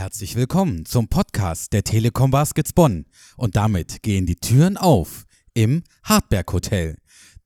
[0.00, 3.04] Herzlich willkommen zum Podcast der Telekom Baskets Bonn.
[3.36, 6.96] Und damit gehen die Türen auf im Hartberg Hotel.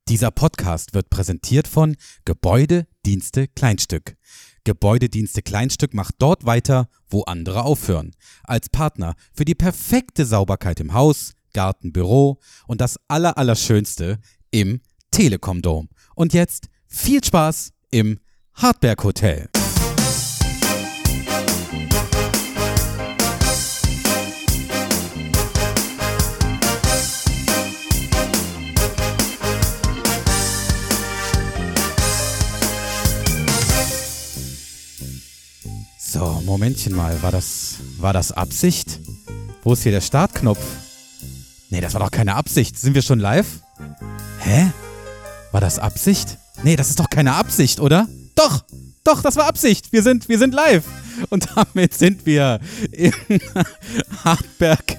[0.08, 4.16] Dieser Podcast wird präsentiert von Gebäudedienste Kleinstück.
[4.62, 8.12] Gebäudedienste Kleinstück macht dort weiter, wo andere aufhören.
[8.44, 14.20] Als Partner für die perfekte Sauberkeit im Haus, Garten, Büro und das Allerallerschönste
[14.52, 14.80] im
[15.10, 15.88] Telekom Dom.
[16.14, 18.20] Und jetzt viel Spaß im
[18.52, 19.48] Hartberg Hotel.
[36.14, 39.00] So, Momentchen mal, war das, war das Absicht?
[39.64, 40.64] Wo ist hier der Startknopf?
[41.70, 42.78] Nee, das war doch keine Absicht.
[42.78, 43.62] Sind wir schon live?
[44.38, 44.70] Hä?
[45.50, 46.38] War das Absicht?
[46.62, 48.06] Nee, das ist doch keine Absicht, oder?
[48.36, 48.64] Doch,
[49.02, 49.92] doch, das war Absicht.
[49.92, 50.84] Wir sind, wir sind live.
[51.30, 52.60] Und damit sind wir
[52.92, 53.12] im
[54.24, 54.98] Hartberg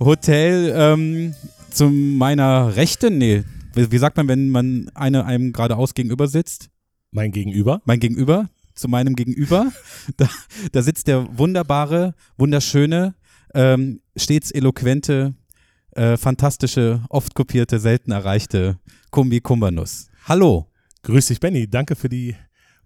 [0.00, 1.34] Hotel ähm,
[1.72, 3.18] zu meiner Rechten.
[3.18, 6.70] Nee, wie, sagt man, wenn man eine einem geradeaus gegenüber sitzt?
[7.10, 7.82] Mein Gegenüber?
[7.84, 9.72] Mein Gegenüber, zu meinem Gegenüber.
[10.16, 10.28] Da,
[10.72, 13.14] da sitzt der wunderbare, wunderschöne,
[13.54, 15.34] ähm, stets eloquente,
[15.92, 18.78] äh, fantastische, oft kopierte, selten erreichte
[19.10, 20.08] Kumbi Kumbanus.
[20.26, 20.70] Hallo.
[21.02, 21.68] Grüß dich, Benny.
[21.68, 22.34] Danke für die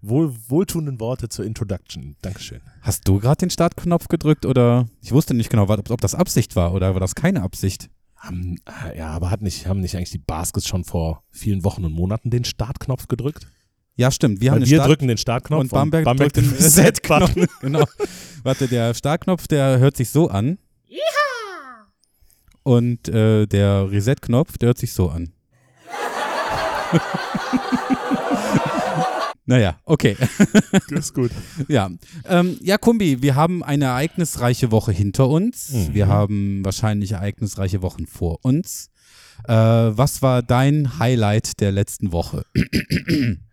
[0.01, 2.15] wohl, wohltuenden Worte zur Introduction.
[2.21, 2.61] Dankeschön.
[2.81, 6.55] Hast du gerade den Startknopf gedrückt oder ich wusste nicht genau, ob, ob das Absicht
[6.55, 7.89] war oder war das keine Absicht?
[8.15, 8.57] Haben,
[8.97, 12.29] ja, aber hat nicht, haben nicht eigentlich die Baskets schon vor vielen Wochen und Monaten
[12.29, 13.47] den Startknopf gedrückt?
[13.99, 14.39] Ja, stimmt.
[14.39, 17.33] Wir, Weil haben den wir Start drücken den Startknopf und Bamberg, drückt den Reset-Knopf.
[17.59, 17.83] genau.
[18.43, 20.57] Warte, der Startknopf, der hört sich so an.
[22.63, 25.33] Und äh, der Reset-Knopf, der hört sich so an.
[29.45, 30.15] naja, okay.
[30.91, 31.31] ist gut.
[31.67, 31.89] Ja,
[32.25, 35.73] ähm, ja, Kumbi, wir haben eine ereignisreiche Woche hinter uns.
[35.73, 35.93] Mhm.
[35.93, 38.91] Wir haben wahrscheinlich ereignisreiche Wochen vor uns.
[39.45, 42.45] Äh, was war dein Highlight der letzten Woche?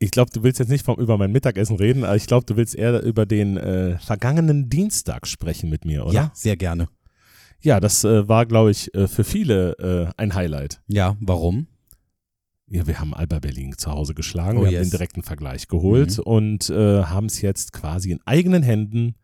[0.00, 2.56] Ich glaube, du willst jetzt nicht vom, über mein Mittagessen reden, aber ich glaube, du
[2.56, 6.14] willst eher über den äh, vergangenen Dienstag sprechen mit mir, oder?
[6.14, 6.88] Ja, sehr gerne.
[7.60, 10.80] Ja, das äh, war, glaube ich, äh, für viele äh, ein Highlight.
[10.86, 11.66] Ja, warum?
[12.70, 14.78] Ja, wir haben Alba Berlin zu Hause geschlagen, Oh, wir yes.
[14.78, 16.22] haben den direkten Vergleich geholt Mhm.
[16.24, 19.16] und äh, haben es jetzt quasi in eigenen Händen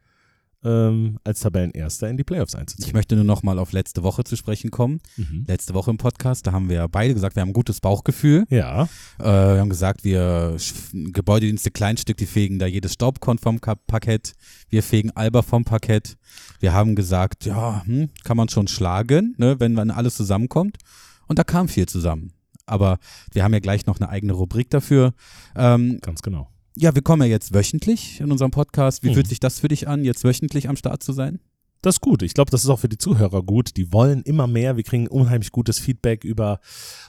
[0.65, 2.87] ähm, als Tabellenerster in die Playoffs einzuziehen.
[2.87, 5.01] Ich möchte nur noch mal auf letzte Woche zu sprechen kommen.
[5.17, 5.45] Mhm.
[5.47, 8.45] Letzte Woche im Podcast, da haben wir beide gesagt, wir haben ein gutes Bauchgefühl.
[8.51, 8.89] Ja,
[9.19, 10.57] Äh, wir haben gesagt, wir
[10.93, 14.33] Gebäudedienste Kleinstück, die fegen da jedes Staubkorn vom Parkett.
[14.69, 16.17] Wir fegen Alba vom Parkett.
[16.61, 20.79] Wir haben gesagt, ja, hm, kann man schon schlagen, ne, wenn, wenn alles zusammenkommt.
[21.27, 22.33] Und da kam viel zusammen.
[22.67, 22.99] Aber
[23.33, 25.13] wir haben ja gleich noch eine eigene Rubrik dafür.
[25.55, 26.49] Ähm, ganz genau.
[26.77, 29.03] Ja, wir kommen ja jetzt wöchentlich in unserem Podcast.
[29.03, 29.15] Wie Mhm.
[29.15, 31.41] fühlt sich das für dich an, jetzt wöchentlich am Start zu sein?
[31.83, 32.23] Das ist gut.
[32.23, 33.77] Ich glaube, das ist auch für die Zuhörer gut.
[33.77, 34.77] Die wollen immer mehr.
[34.77, 36.61] Wir kriegen unheimlich gutes Feedback über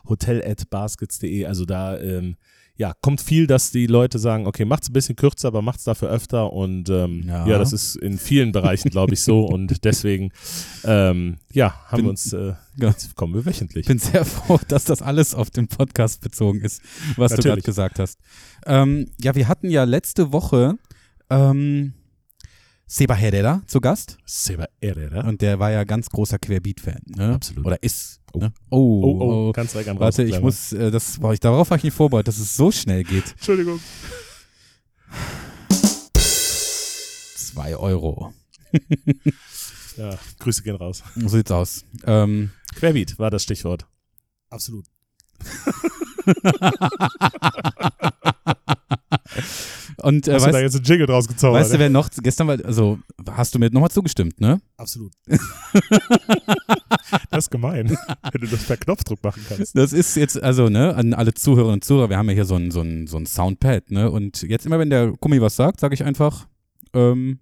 [0.10, 1.46] hotel.baskets.de.
[1.46, 2.36] Also da ähm,
[2.78, 6.10] ja, kommt viel, dass die Leute sagen, okay, macht's ein bisschen kürzer, aber macht's dafür
[6.10, 6.52] öfter.
[6.52, 7.48] Und ähm, Ja.
[7.48, 7.58] ja.
[7.58, 9.46] das ist in vielen Bereichen, glaube ich, so.
[9.54, 10.32] Und deswegen,
[10.84, 12.90] ähm, ja, haben Bin- wir uns, äh, Ja.
[12.90, 13.82] jetzt kommen wir wöchentlich.
[13.84, 16.82] Ich bin sehr froh, dass das alles auf den Podcast bezogen ist,
[17.16, 17.64] was du gerade Natürlich.
[17.66, 18.20] gesagt hast.
[18.66, 20.78] Ähm, ja, wir hatten ja letzte Woche
[21.30, 21.94] ähm,
[22.88, 25.28] Seba Herrera zu Gast Seba Herrera.
[25.28, 27.00] und der war ja ganz großer Querbeat-Fan.
[27.06, 27.34] Ne?
[27.34, 27.66] Absolut.
[27.66, 28.20] Oder ist.
[28.36, 28.40] Oh.
[28.40, 28.54] Ne?
[28.70, 29.52] Oh, Oh, oh, oh.
[29.54, 32.28] ganz direkt an Warte, ich muss, äh, das war ich, darauf war ich nicht vorbereitet,
[32.30, 33.32] dass es so schnell geht.
[33.32, 33.80] Entschuldigung.
[37.36, 38.34] Zwei Euro.
[39.98, 41.04] Ja, Grüße gehen raus.
[41.16, 41.86] So sieht's aus.
[42.06, 43.88] Ähm, Querbeat war das Stichwort.
[44.50, 44.86] Absolut.
[50.06, 51.62] und äh, Hast du da weißt, jetzt einen Jingle draus gezaubert?
[51.62, 53.00] weißt du, wer noch, gestern war, also
[53.32, 54.62] hast du mir nochmal zugestimmt, ne?
[54.78, 55.12] Absolut.
[57.30, 57.90] Das ist gemein,
[58.32, 59.78] wenn du das per Knopfdruck machen kannst.
[59.78, 62.56] Das ist jetzt, also, ne, an alle Zuhörerinnen und Zuhörer, wir haben ja hier so
[62.56, 64.10] ein, so ein, so ein Soundpad, ne?
[64.10, 66.48] Und jetzt immer, wenn der Gummi was sagt, sage ich einfach,
[66.94, 67.40] ähm,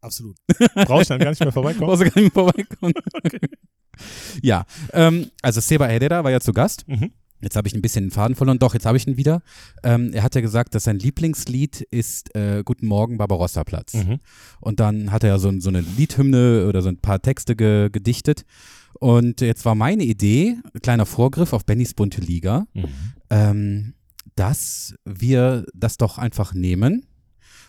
[0.00, 0.36] Absolut.
[0.74, 1.86] Brauche ich dann gar nicht mehr vorbeikommen?
[1.86, 2.94] brauchst du gar nicht mehr vorbeikommen.
[4.42, 6.86] Ja, ähm, also Seba Herrera war ja zu Gast.
[6.86, 7.10] Mhm.
[7.46, 8.58] Jetzt habe ich ein bisschen den Faden verloren.
[8.58, 9.40] Doch, jetzt habe ich ihn wieder.
[9.84, 13.94] Ähm, er hat ja gesagt, dass sein Lieblingslied ist äh, Guten Morgen Barbarossa Platz.
[13.94, 14.18] Mhm.
[14.60, 17.88] Und dann hat er ja so, so eine Liedhymne oder so ein paar Texte ge
[17.92, 18.44] gedichtet.
[18.94, 22.84] Und jetzt war meine Idee, kleiner Vorgriff auf Bennys bunte Liga, Mhm.
[23.30, 23.94] ähm,
[24.34, 27.06] dass wir das doch einfach nehmen.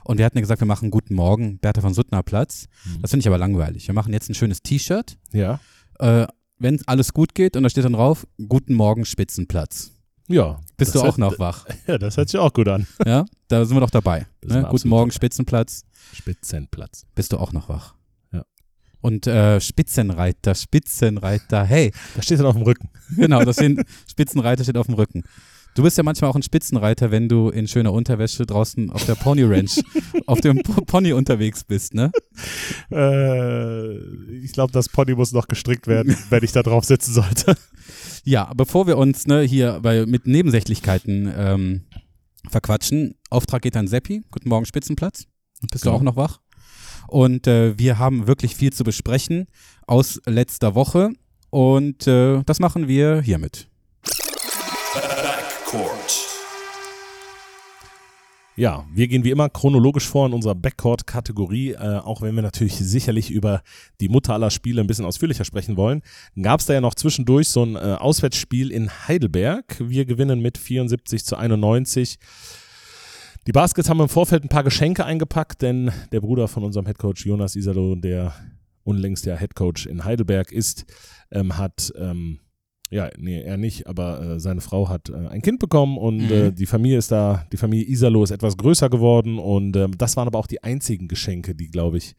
[0.05, 2.65] Und wir hatten ja gesagt, wir machen Guten Morgen, Bertha von Suttner Platz.
[2.83, 3.01] Mhm.
[3.03, 3.85] Das finde ich aber langweilig.
[3.87, 5.17] Wir machen jetzt ein schönes T-Shirt.
[5.33, 5.59] Ja.
[5.99, 6.25] Äh,
[6.59, 9.91] wenn alles gut geht und da steht dann drauf, Guten Morgen Spitzenplatz.
[10.27, 10.59] Ja.
[10.75, 11.65] Bist du das auch hört- noch wach?
[11.87, 12.85] Ja, das hört sich auch gut an.
[13.05, 14.27] Ja, da sind wir doch dabei.
[14.41, 14.67] Das Ne?
[14.69, 15.11] Guten Morgen.
[15.11, 15.83] Spitzenplatz.
[16.13, 17.05] Spitzenplatz.
[17.15, 17.95] Bist du auch noch wach?
[18.33, 18.43] Ja.
[19.01, 22.89] Und äh, Spitzenreiter, Spitzenreiter, hey, Da steht dann auf dem Rücken.
[23.15, 25.23] genau, das sind Spitzenreiter steht auf dem Rücken.
[25.77, 29.13] Du bist ja manchmal auch ein Spitzenreiter, wenn du in schöner Unterwäsche draußen auf der
[29.13, 29.79] Pony Ranch
[30.25, 32.11] auf dem Pony unterwegs bist, ne?
[32.91, 33.97] Äh,
[34.43, 37.55] ich glaube, das Pony muss noch gestrickt werden, wenn ich da drauf sitzen sollte.
[38.23, 41.81] Ja, bevor wir uns ne, hier bei, mit Nebensächlichkeiten ähm,
[42.49, 44.23] verquatschen, Auftrag geht an Seppi.
[44.31, 45.27] Guten Morgen, Spitzenplatz.
[45.69, 45.93] Bist Genau.
[45.93, 46.39] du auch noch wach?
[47.07, 49.45] Und äh, wir haben wirklich viel zu besprechen
[49.85, 51.11] aus letzter Woche
[51.51, 53.69] und äh, das machen wir hiermit.
[55.77, 56.27] Backcourt.
[58.55, 62.75] Ja, wir gehen wie immer chronologisch vor in unserer Backcourt-Kategorie, äh, auch wenn wir natürlich
[62.75, 63.61] sicherlich über
[64.01, 66.01] die Mutter aller Spiele ein bisschen ausführlicher sprechen wollen.
[66.41, 69.75] Gab es da ja noch zwischendurch so ein äh, Auswärtsspiel in Heidelberg.
[69.79, 72.17] Wir gewinnen mit 74 zu 91.
[73.45, 77.25] Die Baskets haben im Vorfeld ein paar Geschenke eingepackt, denn der Bruder von unserem Headcoach
[77.25, 78.33] Jonas Isalo, der
[78.83, 80.85] unlängst der Headcoach in Heidelberg ist,
[81.29, 82.39] ähm, hat ähm,
[82.89, 86.31] ja, nee, er nicht, aber äh, seine Frau hat äh, ein Kind bekommen und Mhm.
[86.31, 90.15] äh, die Familie ist da, die Familie Isalo ist etwas größer geworden und ähm, das
[90.17, 92.15] waren aber auch die einzigen Geschenke, die, glaube ich,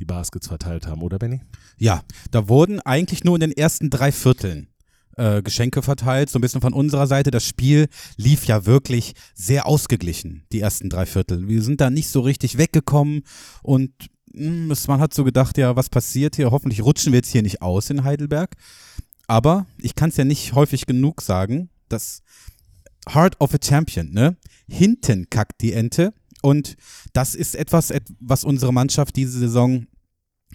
[0.00, 1.40] die Baskets verteilt haben, oder Benny?
[1.78, 4.68] Ja, da wurden eigentlich nur in den ersten drei Vierteln
[5.16, 7.30] äh, Geschenke verteilt, so ein bisschen von unserer Seite.
[7.30, 11.46] Das Spiel lief ja wirklich sehr ausgeglichen, die ersten drei Viertel.
[11.46, 13.22] Wir sind da nicht so richtig weggekommen
[13.62, 13.90] und
[14.32, 16.50] mh, es- man hat so gedacht, ja, was passiert hier?
[16.50, 18.54] Hoffentlich rutschen wir jetzt hier nicht aus in Heidelberg.
[19.26, 22.22] Aber ich kann es ja nicht häufig genug sagen, das
[23.08, 24.36] Heart of a Champion, ne?
[24.68, 26.12] Hinten kackt die Ente.
[26.42, 26.76] Und
[27.12, 29.86] das ist etwas, et- was unsere Mannschaft diese Saison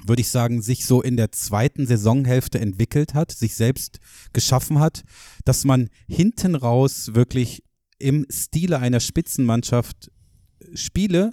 [0.05, 3.99] würde ich sagen, sich so in der zweiten Saisonhälfte entwickelt hat, sich selbst
[4.31, 5.03] geschaffen hat,
[5.43, 7.63] dass man hinten raus wirklich
[7.97, 10.11] im Stile einer Spitzenmannschaft
[10.75, 11.31] Spiele,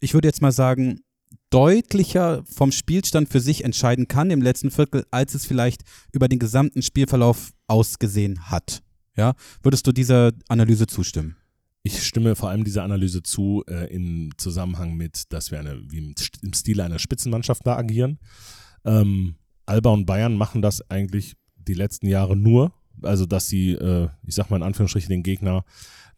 [0.00, 1.00] ich würde jetzt mal sagen,
[1.50, 5.82] deutlicher vom Spielstand für sich entscheiden kann im letzten Viertel, als es vielleicht
[6.12, 8.82] über den gesamten Spielverlauf ausgesehen hat.
[9.16, 11.36] Ja, würdest du dieser Analyse zustimmen?
[11.82, 15.98] Ich stimme vor allem dieser Analyse zu äh, im Zusammenhang mit, dass wir eine, wie
[15.98, 18.18] im, St- im Stile einer Spitzenmannschaft da agieren.
[18.84, 19.34] Ähm,
[19.66, 24.34] Alba und Bayern machen das eigentlich die letzten Jahre nur, also dass sie, äh, ich
[24.34, 25.64] sag mal in Anführungsstrichen, den Gegner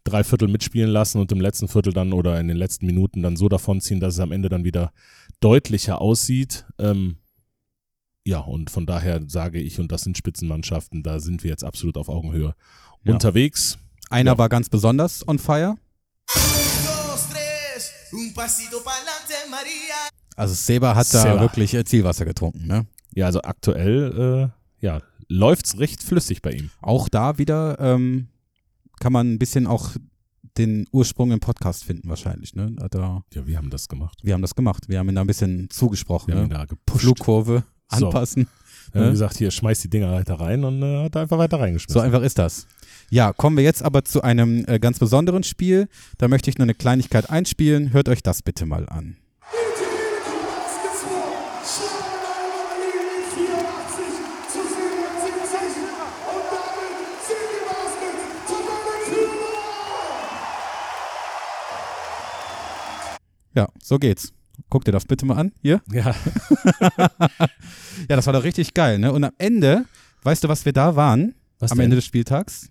[0.03, 3.35] drei Viertel mitspielen lassen und im letzten Viertel dann oder in den letzten Minuten dann
[3.37, 4.91] so davonziehen, dass es am Ende dann wieder
[5.39, 6.65] deutlicher aussieht.
[6.79, 7.17] Ähm,
[8.25, 11.97] ja, und von daher sage ich, und das sind Spitzenmannschaften, da sind wir jetzt absolut
[11.97, 12.55] auf Augenhöhe
[13.03, 13.13] Ja.
[13.13, 13.77] unterwegs.
[14.09, 14.37] Einer Ja.
[14.37, 15.75] war ganz besonders on fire.
[20.35, 21.39] Also Seba hat da Seba.
[21.41, 22.85] wirklich äh, Zielwasser getrunken, ne?
[23.13, 24.51] Ja, also aktuell,
[24.81, 26.69] äh, ja, läuft's recht flüssig bei ihm.
[26.81, 28.27] Auch da wieder ähm,
[29.03, 29.89] kann man ein bisschen auch
[30.57, 32.55] den Ursprung im Podcast finden wahrscheinlich.
[32.55, 32.73] Ne?
[32.89, 34.17] Da, Ja, wir haben das gemacht.
[34.23, 34.87] wir haben das gemacht.
[34.87, 36.27] Wir haben ihn da ein bisschen zugesprochen.
[36.29, 36.55] Wir haben ihn Ne?
[36.59, 37.01] da gepusht.
[37.01, 38.07] Flugkurve So.
[38.07, 38.47] anpassen.
[38.93, 39.11] Wir haben ne?
[39.11, 42.01] gesagt, hier, schmeiß die Dinger weiter rein und äh, hat einfach weiter So reingeschmissen.
[42.01, 42.65] einfach ist das.
[43.09, 45.89] Ja, kommen wir jetzt aber zu einem äh, ganz besonderen Spiel.
[46.17, 47.91] Da möchte ich nur eine Kleinigkeit einspielen.
[47.91, 49.17] Hört euch das bitte mal an.
[63.55, 64.33] Ja, so geht's.
[64.69, 65.51] Guck dir das bitte mal an.
[65.61, 65.81] Hier.
[65.91, 66.13] ja,
[68.09, 69.11] Ja, das war doch richtig geil, ne?
[69.11, 69.85] Und am Ende,
[70.23, 71.35] weißt du, was wir da waren?
[71.59, 71.85] Was am denn?
[71.85, 72.69] Ende des Spieltags?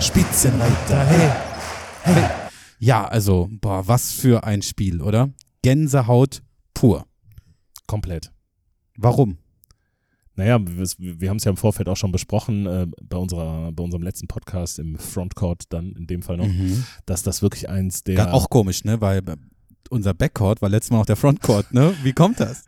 [0.00, 1.30] Spitzenreiter, hey.
[2.78, 5.30] Ja, also, boah, was für ein Spiel, oder?
[5.62, 6.42] Gänsehaut
[6.74, 7.06] pur.
[7.86, 8.32] Komplett.
[8.96, 9.38] Warum?
[10.40, 13.84] Naja, wir, wir haben es ja im Vorfeld auch schon besprochen, äh, bei, unserer, bei
[13.84, 16.48] unserem letzten Podcast im Frontcourt dann in dem Fall noch,
[17.04, 18.14] dass das wirklich eins der...
[18.14, 19.02] Ja, auch komisch, ne?
[19.02, 19.36] Weil äh,
[19.90, 21.92] unser Backcourt war letztes Mal noch der Frontcourt, ne?
[22.02, 22.64] Wie kommt das?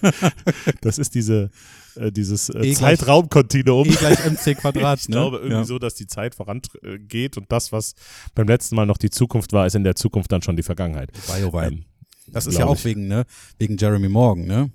[0.80, 1.50] das ist diese,
[1.96, 3.86] äh, dieses äh, E Zeitraumkontinuum.
[3.86, 5.16] E gleich mc Quadrat, Ich ne?
[5.16, 5.64] glaube irgendwie ja.
[5.64, 7.92] so, dass die Zeit vorangeht und das, was
[8.34, 11.10] beim letzten Mal noch die Zukunft war, ist in der Zukunft dann schon die Vergangenheit.
[11.26, 11.60] Wei, oh.
[11.60, 11.84] Ähm,
[12.28, 12.84] Das ist ja auch ich.
[12.86, 13.26] wegen, ne?
[13.58, 14.70] Wegen Jeremy Morgan, ne?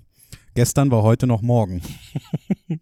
[0.55, 1.81] Gestern war heute noch morgen.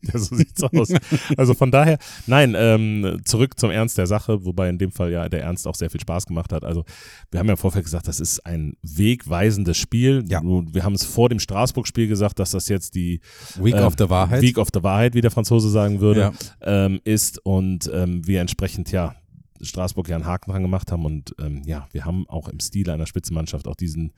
[0.01, 0.91] Ja, so sieht's aus.
[1.38, 1.97] Also von daher,
[2.27, 5.75] nein, ähm, zurück zum Ernst der Sache, wobei in dem Fall ja der Ernst auch
[5.75, 6.65] sehr viel Spaß gemacht hat.
[6.65, 6.83] Also
[7.31, 10.25] wir haben ja im Vorfeld gesagt, das ist ein wegweisendes Spiel.
[10.27, 10.41] Ja.
[10.43, 13.21] Wir haben es vor dem Straßburg-Spiel gesagt, dass das jetzt die
[13.62, 14.41] Week ähm, of the Wahrheit.
[14.41, 16.86] Week of the Wahrheit, wie der Franzose sagen würde, Ja.
[16.86, 19.15] ähm, ist und ähm, wir entsprechend ja
[19.62, 21.06] Straßburg ja einen Haken dran gemacht haben.
[21.06, 24.14] Und ähm, ja, wir haben auch im Stil einer Spitzenmannschaft auch diesen,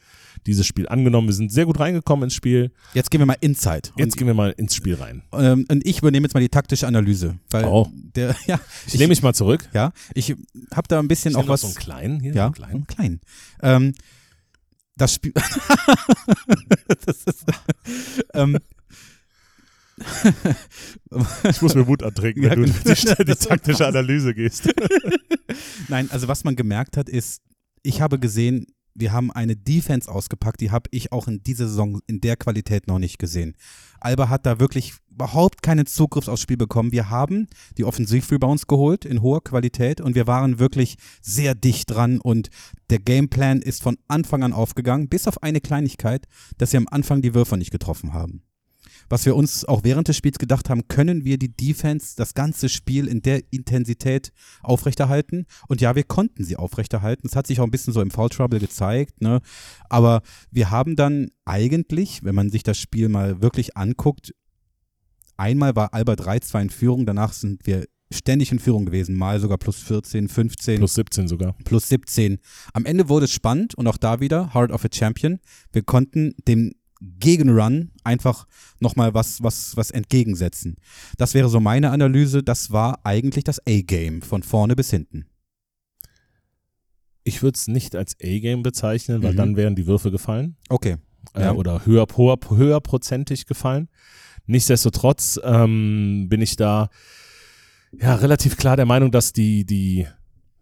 [0.46, 1.28] dieses Spiel angenommen.
[1.28, 2.72] Wir sind sehr gut reingekommen ins Spiel.
[2.94, 3.90] Jetzt gehen wir mal inside.
[3.98, 5.24] Jetzt gehen wir mal ins Spiel rein.
[5.34, 7.40] Ähm, und ich übernehme jetzt mal die taktische Analyse.
[7.54, 7.88] Oh.
[7.92, 9.68] der, ja, Ich, nehme mich mal zurück.
[9.74, 10.36] Ja, ich
[10.74, 11.62] habe da ein bisschen Ich auch was.
[11.62, 12.34] so einen kleinen hier.
[12.34, 12.74] ja, so einen kleinen.
[12.76, 13.22] einen kleinen.
[13.62, 13.94] Ähm,
[14.96, 15.34] das Spiel.
[17.06, 17.46] das ist,
[18.34, 18.58] ähm,
[21.50, 23.16] Ich muss mir Mut antrinken, Ja, wenn du genau.
[23.20, 24.70] die, die taktische Analyse gehst.
[25.88, 27.42] Nein, also was man gemerkt hat, ist,
[27.84, 32.00] ich habe gesehen, wir haben eine Defense ausgepackt, die habe ich auch in dieser Saison
[32.08, 33.56] in der Qualität noch nicht gesehen.
[34.00, 36.92] Alba hat da wirklich überhaupt keinen Zugriff aufs Spiel bekommen.
[36.92, 42.20] Wir haben die Offensiv-Rebounds geholt in hoher Qualität und wir waren wirklich sehr dicht dran
[42.20, 42.50] und
[42.90, 46.26] der Gameplan ist von Anfang an aufgegangen, bis auf eine Kleinigkeit,
[46.58, 48.44] dass wir am Anfang die Würfer nicht getroffen haben
[49.10, 52.70] was wir uns auch während des Spiels gedacht haben, können wir die Defense das ganze
[52.70, 55.46] Spiel in der Intensität aufrechterhalten?
[55.68, 57.28] Und ja, wir konnten sie aufrechterhalten.
[57.28, 59.42] Es hat sich auch ein bisschen so im Foul Trouble gezeigt, ne?
[59.90, 64.34] Aber wir haben dann eigentlich, wenn man sich das Spiel mal wirklich anguckt,
[65.38, 69.58] einmal war Alba 3-2 in Führung, danach sind wir ständig in Führung gewesen, mal sogar
[69.58, 71.54] plus 14, 15 Plus 17 sogar.
[71.64, 72.40] plus 17.
[72.74, 75.40] Am Ende wurde es spannend und auch da wieder Heart of a Champion.
[75.72, 78.46] Wir konnten dem Gegenrun einfach
[78.80, 80.76] nochmal was, was, was entgegensetzen.
[81.18, 82.44] Das wäre so meine Analyse.
[82.44, 85.26] Das war eigentlich das A-Game von vorne bis hinten.
[87.24, 89.38] Ich würde es nicht als A-Game bezeichnen, weil Mhm.
[89.38, 90.56] dann wären die Würfe gefallen.
[90.70, 90.98] Okay.
[91.36, 91.52] äh, Ja.
[91.54, 93.88] oder höher, höher, höherprozentig gefallen.
[94.48, 96.90] Nichtsdestotrotz ähm, bin ich da
[98.00, 100.08] ja relativ klar der Meinung, dass die, die,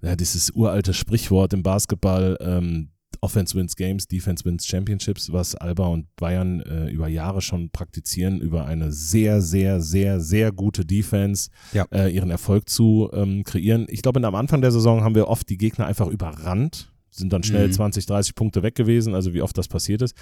[0.02, 2.90] ja, dieses uralte Sprichwort im Basketball, ähm,
[3.22, 8.40] Offense wins Games, Defense wins Championships, was Alba und Bayern äh, über Jahre schon praktizieren,
[8.42, 11.86] über eine sehr, sehr, sehr, sehr gute Defense Ja.
[11.92, 13.86] äh, ihren Erfolg zu ähm, kreieren.
[13.90, 17.44] Ich glaube, am Anfang der Saison haben wir oft die Gegner einfach überrannt, sind dann
[17.44, 17.72] schnell Mhm.
[17.74, 20.16] 20, 30 Punkte weg gewesen, also wie oft das passiert ist.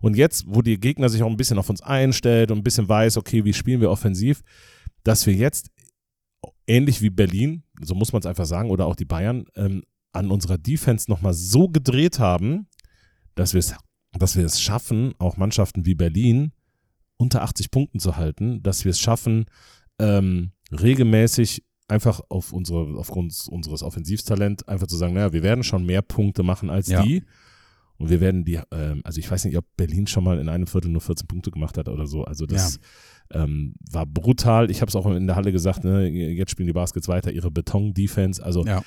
[0.00, 2.88] Und jetzt, wo die Gegner sich auch ein bisschen auf uns einstellt und ein bisschen
[2.88, 4.40] weiß, okay, wie spielen wir offensiv,
[5.04, 5.68] dass wir jetzt
[6.66, 10.30] ähnlich wie Berlin, so muss man es einfach sagen, oder auch die Bayern, ähm, an
[10.30, 12.66] unserer Defense nochmal so gedreht haben,
[13.34, 13.74] dass wir es
[14.18, 16.52] dass wir es schaffen, auch Mannschaften wie Berlin
[17.18, 19.44] unter 80 Punkten zu halten, dass wir es schaffen,
[19.98, 25.84] ähm, regelmäßig einfach auf unsere, aufgrund unseres Offensivtalent einfach zu sagen, naja, wir werden schon
[25.84, 27.02] mehr Punkte machen als Ja.
[27.02, 27.22] die.
[27.96, 30.66] Und wir werden die, ähm, also ich weiß nicht, ob Berlin schon mal in einem
[30.68, 32.24] Viertel nur 14 Punkte gemacht hat oder so.
[32.24, 32.78] Also das
[33.32, 34.70] ähm, war brutal.
[34.70, 37.50] Ich habe es auch in der Halle gesagt, ne, jetzt spielen die Baskets weiter, ihre
[37.50, 38.42] Beton-Defense.
[38.42, 38.82] Also Ja.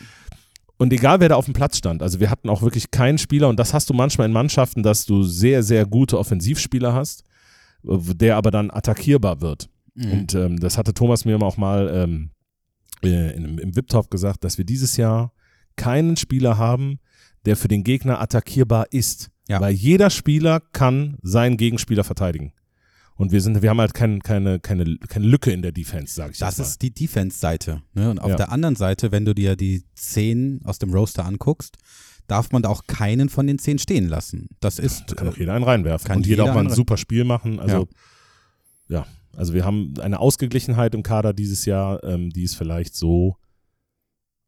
[0.81, 3.49] Und egal, wer da auf dem Platz stand, also wir hatten auch wirklich keinen Spieler,
[3.49, 7.23] und das hast du manchmal in Mannschaften, dass du sehr, sehr gute Offensivspieler hast,
[7.83, 9.69] äh, der aber dann attackierbar wird.
[9.93, 10.11] Mhm.
[10.11, 12.31] Und ähm, das hatte Thomas mir auch mal ähm,
[13.03, 15.33] äh, in, im VIP-Talk gesagt, dass wir dieses Jahr
[15.75, 16.97] keinen Spieler haben,
[17.45, 19.29] der für den Gegner attackierbar ist.
[19.49, 19.61] Ja.
[19.61, 22.53] Weil jeder Spieler kann seinen Gegenspieler verteidigen.
[23.21, 26.31] Und wir sind, wir haben halt kein, keine, keine, keine Lücke in der Defense, sage
[26.33, 26.63] ich Das mal.
[26.63, 27.81] ist die Defense-Seite.
[27.93, 28.09] Ne?
[28.09, 28.35] Und auf Ja.
[28.35, 31.77] der anderen Seite, wenn du dir die zehn aus dem Roster anguckst,
[32.27, 34.47] darf man da auch keinen von den zehn stehen lassen.
[34.59, 36.07] Das ist Da kann auch äh, jeder einen reinwerfen.
[36.07, 37.59] kann und jeder jeder auch mal ein super Spiel machen.
[37.59, 37.87] Also,
[38.87, 39.05] ja.
[39.35, 43.37] Also wir haben eine Ausgeglichenheit im Kader dieses Jahr, ähm, die es vielleicht so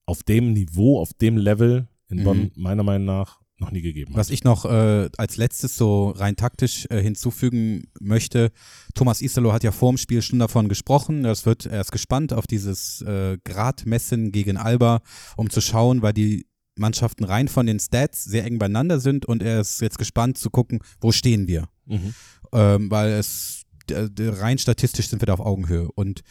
[0.05, 2.23] auf dem Niveau, auf dem Level in Mhm.
[2.23, 4.19] Bonn meiner Meinung nach noch nie gegeben hat.
[4.19, 8.51] Was ich noch äh, als letztes so rein taktisch äh, hinzufügen möchte,
[8.93, 12.33] Thomas Isalo hat ja vor dem Spiel schon davon gesprochen, das wird, er ist gespannt
[12.33, 15.01] auf dieses äh, Gradmessen gegen Alba,
[15.37, 19.43] um zu schauen, weil die Mannschaften rein von den Stats sehr eng beieinander sind und
[19.43, 21.67] er ist jetzt gespannt zu gucken, wo stehen wir.
[21.85, 22.13] Mhm.
[22.51, 26.21] Ähm, weil es rein statistisch sind wir da auf Augenhöhe und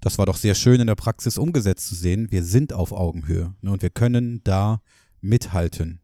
[0.00, 2.30] das war doch sehr schön in der Praxis umgesetzt zu sehen.
[2.30, 4.80] Wir sind auf Augenhöhe ne, und wir können da
[5.20, 6.00] mithalten.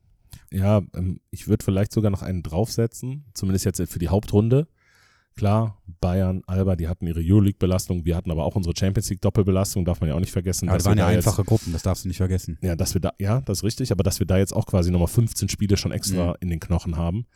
[0.54, 4.68] Ja, ähm, ich würde vielleicht sogar noch einen draufsetzen, zumindest jetzt für die Hauptrunde.
[5.36, 10.00] Klar, Bayern, Alba, die hatten ihre Euroleague-Belastung, wir hatten aber auch unsere Champions League-Doppelbelastung, darf
[10.00, 10.68] man ja auch nicht vergessen.
[10.68, 12.56] Aber das waren ja da jetzt- einfache Gruppen, das darfst du nicht vergessen.
[12.62, 14.92] Ja, dass wir da, ja, das ist richtig, aber dass wir da jetzt auch quasi
[14.92, 16.36] nochmal 15 Spiele schon extra Mhm.
[16.38, 17.26] in den Knochen haben.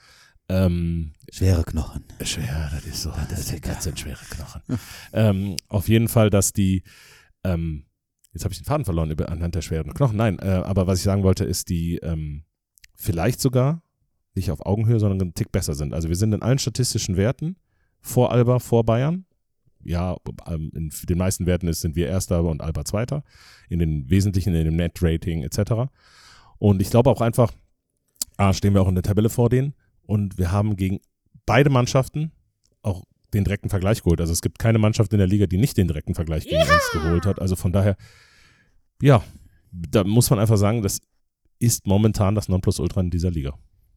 [0.49, 2.05] Ähm, Schwere Knochen.
[2.23, 4.63] schwer, das ist so, das, sind, das sind schwere Knochen.
[5.13, 6.85] ähm, auf jeden Fall, dass die,
[7.43, 7.85] ähm,
[8.33, 10.17] jetzt habe ich den Faden verloren über, anhand der schweren Knochen.
[10.17, 12.45] Nein, äh, aber was ich sagen wollte, ist die ähm,
[12.99, 13.83] vielleicht sogar
[14.35, 15.95] nicht auf Augenhöhe, sondern einen Tick besser sind.
[15.95, 17.57] Also wir sind in allen statistischen Werten
[18.01, 19.25] vor Alba, vor Bayern.
[19.85, 23.25] Ja, ähm, in den meisten Werten sind wir Erster und Alba Zweiter.
[23.69, 25.91] In den wesentlichen, in dem Net-Rating etc.
[26.59, 27.53] Und ich glaube auch einfach,
[28.37, 31.01] A, stehen wir auch in der Tabelle vor denen und wir haben gegen
[31.47, 32.33] beide Mannschaften
[32.83, 34.21] auch den direkten Vergleich geholt.
[34.21, 36.91] Also es gibt keine Mannschaft in der Liga, die nicht den direkten Vergleich gegen uns
[36.93, 37.41] geholt hat.
[37.41, 37.97] Also von daher,
[39.03, 39.23] ja,
[39.71, 41.01] da muss man einfach sagen, das
[41.59, 43.55] ist momentan das Nonplusultra in dieser Liga.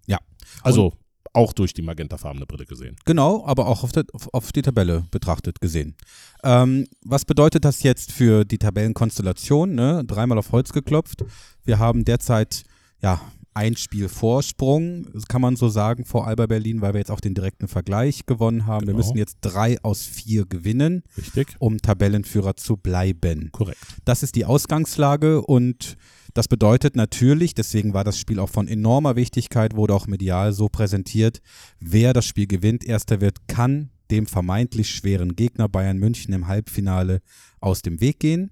[0.08, 0.18] Ja.
[0.64, 0.94] Also
[1.34, 2.96] auch durch die magentafarbene Brille gesehen.
[3.06, 4.04] Genau, aber auch auf, der,
[4.34, 5.96] auf, die Tabelle betrachtet gesehen.
[6.44, 9.74] Ähm, was bedeutet das jetzt für die Tabellenkonstellation?
[9.74, 10.04] Ne?
[10.06, 11.24] Dreimal auf Holz geklopft.
[11.64, 12.64] Wir haben derzeit
[13.02, 13.22] ja
[13.54, 17.34] ein Spiel Vorsprung, kann man so sagen, vor Alba Berlin, weil wir jetzt auch den
[17.34, 18.88] direkten Vergleich gewonnen haben.
[18.88, 18.98] Wir Genau.
[18.98, 21.56] müssen jetzt drei aus vier gewinnen, Richtig?
[21.60, 23.50] um Tabellenführer zu bleiben.
[23.52, 23.80] Korrekt.
[24.06, 25.98] Das ist die Ausgangslage und
[26.34, 30.70] das bedeutet natürlich, deswegen war das Spiel auch von enormer Wichtigkeit, wurde auch medial so
[30.70, 31.42] präsentiert,
[31.80, 37.22] wer das Spiel gewinnt, erster wird, kann dem vermeintlich schweren Gegner Bayern München im Halbfinale
[37.60, 38.52] aus dem Weg gehen.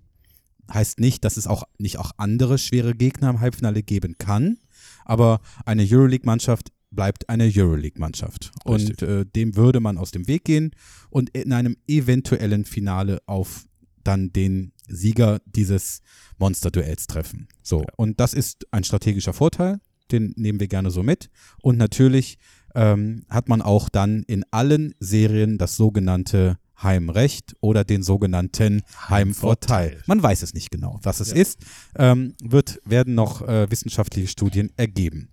[0.72, 4.58] Heißt nicht, dass es auch nicht auch andere schwere Gegner im Halbfinale geben kann,
[5.04, 8.52] aber eine Euroleague-Mannschaft bleibt eine Euroleague-Mannschaft.
[8.64, 10.72] Und äh, dem würde man aus dem Weg gehen
[11.10, 13.66] und in einem eventuellen Finale auf
[14.04, 16.02] dann den Sieger dieses
[16.38, 17.48] Monsterduells treffen.
[17.62, 19.80] So, und das ist ein strategischer Vorteil,
[20.12, 21.30] den nehmen wir gerne so mit.
[21.62, 22.38] Und natürlich
[22.76, 29.90] ähm, hat man auch dann in allen Serien das sogenannte Heimrecht oder den sogenannten Heimvorteil.
[29.90, 30.04] Heimvorteil.
[30.08, 31.60] Man weiß es nicht genau, was es ist.
[31.96, 35.30] Ähm, wird, werden noch äh, wissenschaftliche Studien ergeben.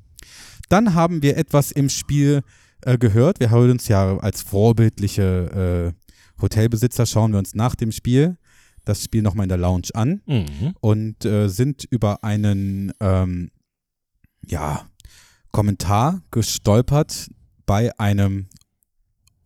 [0.69, 2.43] Dann haben wir etwas im Spiel
[2.83, 3.39] äh, gehört.
[3.39, 6.07] Wir haben uns ja als vorbildliche äh,
[6.41, 8.37] Hotelbesitzer schauen wir uns nach dem Spiel
[8.87, 10.75] das Spiel nochmal in der Lounge an Mhm.
[10.81, 13.50] und äh, sind über einen ähm,
[14.47, 14.87] ja,
[15.52, 17.28] Kommentar gestolpert
[17.66, 18.47] bei einem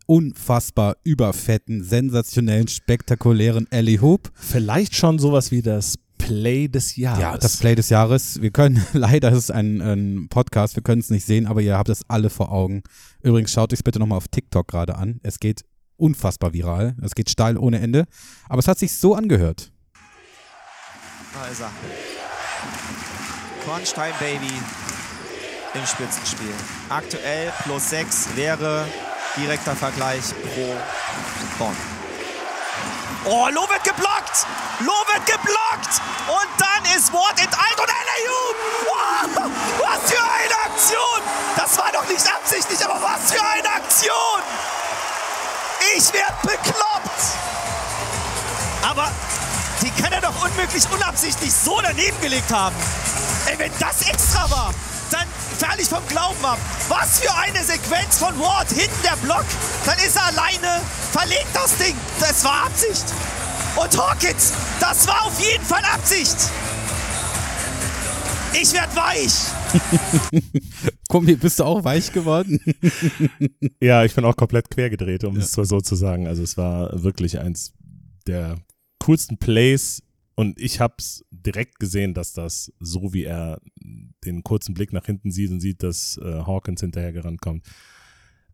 [0.06, 4.30] unfassbar überfetten, sensationellen, spektakulären Ellie Hoop.
[4.34, 7.20] Vielleicht schon sowas wie das Play des Jahres.
[7.20, 8.42] Ja, das Play des Jahres.
[8.42, 11.78] Wir können, leider ist es ein, ein Podcast, wir können es nicht sehen, aber ihr
[11.78, 12.82] habt es alle vor Augen.
[13.22, 15.20] Übrigens, schaut euch bitte nochmal auf TikTok gerade an.
[15.22, 15.62] Es geht
[16.00, 16.96] unfassbar viral.
[17.02, 18.06] Es geht steil ohne Ende.
[18.48, 19.72] Aber es hat sich so angehört.
[21.34, 21.70] Da ist er.
[23.94, 24.52] Time Baby
[25.74, 26.54] im Spitzenspiel.
[26.88, 28.86] Aktuell plus 6 wäre
[29.36, 30.74] direkter Vergleich pro
[31.58, 31.76] Bonn.
[33.24, 34.46] Oh, Loh wird geblockt!
[34.80, 36.00] Loh wird geblockt!
[36.26, 38.54] Und dann ist Ward enteilt und LAU!
[38.88, 41.20] Wow, was für eine Aktion!
[41.54, 44.40] Das war doch nicht absichtlich, aber was für eine Aktion!
[45.96, 47.20] Ich werd bekloppt!
[48.82, 49.10] Aber
[49.82, 52.76] die kann er doch unmöglich unabsichtlich so daneben gelegt haben.
[53.46, 54.74] Ey, wenn das extra war,
[55.10, 55.26] dann
[55.58, 56.58] falle ich vom Glauben ab.
[56.88, 59.44] Was für eine Sequenz von Ward, hinten der Block,
[59.84, 60.80] dann ist er alleine,
[61.12, 61.96] verlegt das Ding.
[62.20, 63.04] Das war Absicht.
[63.76, 66.36] Und Hawkins, das war auf jeden Fall Absicht.
[68.52, 70.42] Ich werd weich.
[71.08, 72.60] Kumbi, bist du auch weich geworden?
[73.82, 76.26] Ja, ich bin auch komplett quergedreht, um es so zu sagen.
[76.26, 77.72] Also es war wirklich eins
[78.26, 78.58] der
[78.98, 80.02] coolsten Plays
[80.34, 83.60] und ich habe es direkt gesehen, dass das so wie er
[84.24, 87.66] den kurzen Blick nach hinten sieht und sieht, dass äh, Hawkins hinterhergerannt kommt,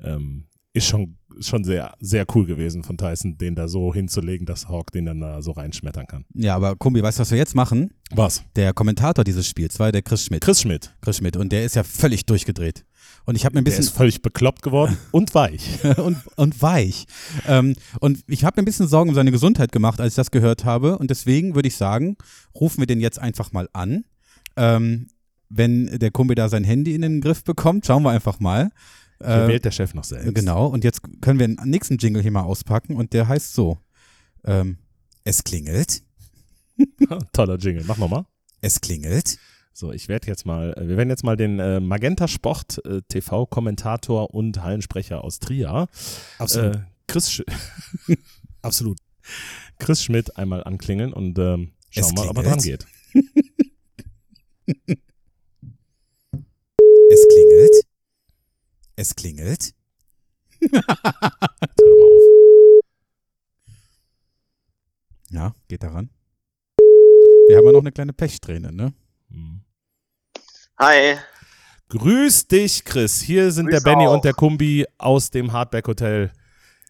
[0.00, 0.44] ähm,
[0.76, 4.90] ist schon schon sehr sehr cool gewesen von Tyson, den da so hinzulegen, dass Hawk
[4.92, 6.24] den dann da so reinschmettern kann.
[6.34, 7.90] ja, aber Kumbi, weißt du, was wir jetzt machen?
[8.10, 8.42] Was?
[8.56, 10.42] Der Kommentator dieses Spiels war der Chris Schmidt.
[10.42, 10.94] Chris Schmidt.
[11.02, 11.36] Chris Schmidt.
[11.36, 12.84] Und der ist ja völlig durchgedreht.
[13.26, 15.84] Und ich habe mir ein Der bisschen ist völlig bekloppt geworden und weich.
[15.98, 17.06] und, und weich.
[17.46, 20.30] Ähm, und ich habe mir ein bisschen Sorgen um seine Gesundheit gemacht, als ich das
[20.30, 20.96] gehört habe.
[20.98, 22.16] Und deswegen würde ich sagen,
[22.54, 24.04] rufen wir den jetzt einfach mal an.
[24.56, 25.08] Ähm,
[25.48, 28.70] wenn der Kumbi da sein Handy in den Griff bekommt, schauen wir einfach mal.
[29.18, 30.34] Hier Äh, wählt der Chef noch selbst.
[30.34, 30.66] genau.
[30.66, 32.96] Und jetzt können wir den nächsten Jingle hier mal auspacken.
[32.96, 33.78] Und der heißt so.
[34.44, 34.78] Ähm,
[35.24, 36.02] es klingelt.
[37.32, 37.84] Toller Jingle.
[37.86, 38.24] Mach nochmal.
[38.60, 39.38] Es klingelt.
[39.72, 43.02] So, ich werde jetzt mal, äh, wir werden jetzt mal den äh, Magenta Sport äh,
[43.08, 45.88] TV-Kommentator und Hallensprecher aus Trier,
[46.38, 46.76] Absolut.
[46.76, 47.42] äh, Chris, Sch
[48.62, 48.98] Absolut.
[49.78, 52.86] Chris Schmidt einmal anklingeln und ähm, schauen mal, ob er dran geht.
[57.08, 57.85] Es klingelt.
[58.96, 59.74] Es klingelt.
[65.28, 66.08] Ja, geht daran.
[67.48, 68.92] Wir haben ja noch eine kleine Pechsträhne, ne?
[69.28, 69.60] Hm.
[70.78, 71.16] Hi.
[71.88, 73.20] Grüß dich, Chris.
[73.20, 76.30] Hier sind Grüß der Benny und der Kumbi aus dem Hardback Hotel.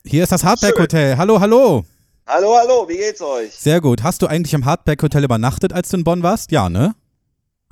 [0.05, 1.17] Hier ist das Hardback Hotel.
[1.17, 1.85] Hallo, hallo.
[2.27, 3.55] Hallo, hallo, wie geht's euch?
[3.55, 4.03] Sehr gut.
[4.03, 6.53] Hast du eigentlich im Hardback Hotel übernachtet, als du in Bonn warst?
[6.53, 6.95] Ja, ne?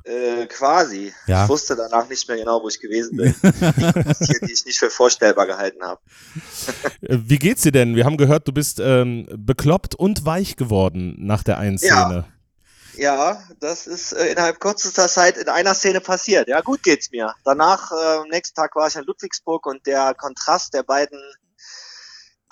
[0.05, 1.13] Äh, quasi.
[1.25, 1.43] Ja.
[1.43, 3.33] Ich wusste danach nicht mehr genau, wo ich gewesen bin.
[3.41, 5.99] die, die ich nicht für vorstellbar gehalten habe.
[7.01, 7.95] Äh, Wie geht's dir denn?
[7.95, 12.05] Wir haben gehört, du bist ähm, bekloppt und weich geworden nach der einen Ja.
[12.05, 12.25] Szene.
[12.97, 16.47] Ja, das ist äh, innerhalb kürzester Zeit in einer Szene passiert.
[16.47, 17.33] Ja, gut geht's mir.
[17.43, 21.19] Danach, äh, am nächsten Tag war ich in Ludwigsburg und der Kontrast der beiden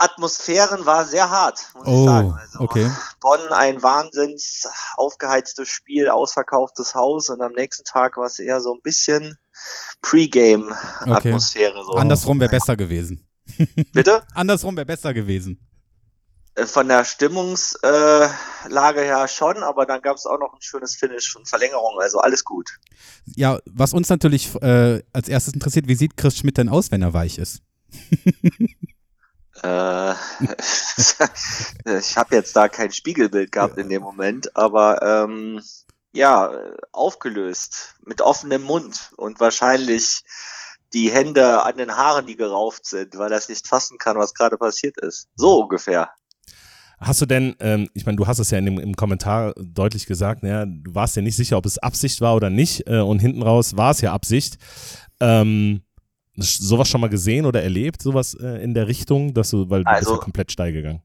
[0.04, 2.38] Atmosphären war sehr hart, muss ich Oh, sagen.
[2.40, 2.92] Also, okay.
[3.22, 8.74] Bonn ein wahnsinns aufgeheiztes Spiel, ausverkauftes Haus und am nächsten Tag war es eher so
[8.74, 9.38] ein bisschen
[10.02, 11.84] Pre-Game-Atmosphäre.
[11.86, 11.94] So.
[11.94, 13.26] Andersrum wäre besser gewesen.
[13.94, 14.24] Bitte?
[14.34, 15.60] Andersrum wäre besser gewesen.
[16.56, 21.36] Äh, Von der Stimmungslage her schon, aber dann gab es auch noch ein schönes Finish
[21.36, 22.78] und Verlängerung, also alles gut.
[23.36, 27.02] Ja, was uns natürlich äh, als erstes interessiert, wie sieht Chris Schmidt denn aus, wenn
[27.02, 27.62] er weich ist?
[29.64, 30.14] Äh,
[31.98, 35.62] ich habe jetzt da kein Spiegelbild gehabt in dem Moment, aber ähm,
[36.12, 36.52] ja,
[36.92, 40.24] aufgelöst, mit offenem Mund und wahrscheinlich
[40.94, 44.34] die Hände an den Haaren, die gerauft sind, weil er es nicht fassen kann, was
[44.34, 45.28] gerade passiert ist.
[45.36, 46.12] So ungefähr.
[47.00, 50.06] Hast du denn, ähm, ich meine, du hast es ja in dem, im Kommentar deutlich
[50.06, 53.20] gesagt, ja, du warst ja nicht sicher, ob es Absicht war oder nicht äh, und
[53.20, 54.58] hinten raus war es ja Absicht.
[55.20, 55.83] Ähm,
[56.36, 59.92] sowas schon mal gesehen oder erlebt, sowas äh, in der Richtung, dass du, weil du
[59.92, 61.02] bist Also- ja komplett steil gegangen.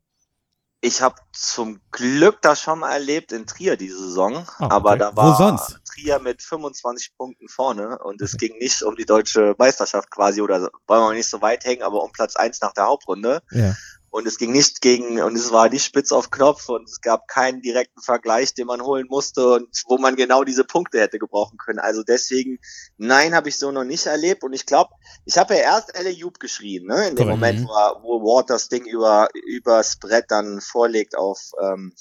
[0.81, 4.99] Ich habe zum Glück das schon mal erlebt in Trier diese Saison, Ah, aber okay.
[5.01, 5.81] da Wo war sonst?
[5.93, 10.61] Trier mit 25 Punkten vorne und es ging nicht um die deutsche Meisterschaft quasi oder
[10.61, 13.43] so- wollen wir nicht so weit hängen, aber um Platz eins nach der Hauptrunde.
[13.51, 13.75] Ja.
[14.11, 17.29] Und es ging nicht gegen, und es war nicht spitz auf Knopf und es gab
[17.29, 21.59] keinen direkten Vergleich, den man holen musste und wo man genau diese Punkte hätte gebrauchen
[21.59, 21.79] können.
[21.79, 22.59] Also deswegen,
[22.97, 24.45] nein, habe ich so noch nicht erlebt.
[24.45, 24.91] Und ich glaube,
[25.27, 27.09] ich habe ja erst Elle Joop geschrien, ne?
[27.09, 27.59] In dem Korrekt.
[27.61, 31.93] Moment, wo, wo Ward das Ding über, übers Brett dann vorlegt auf ähm,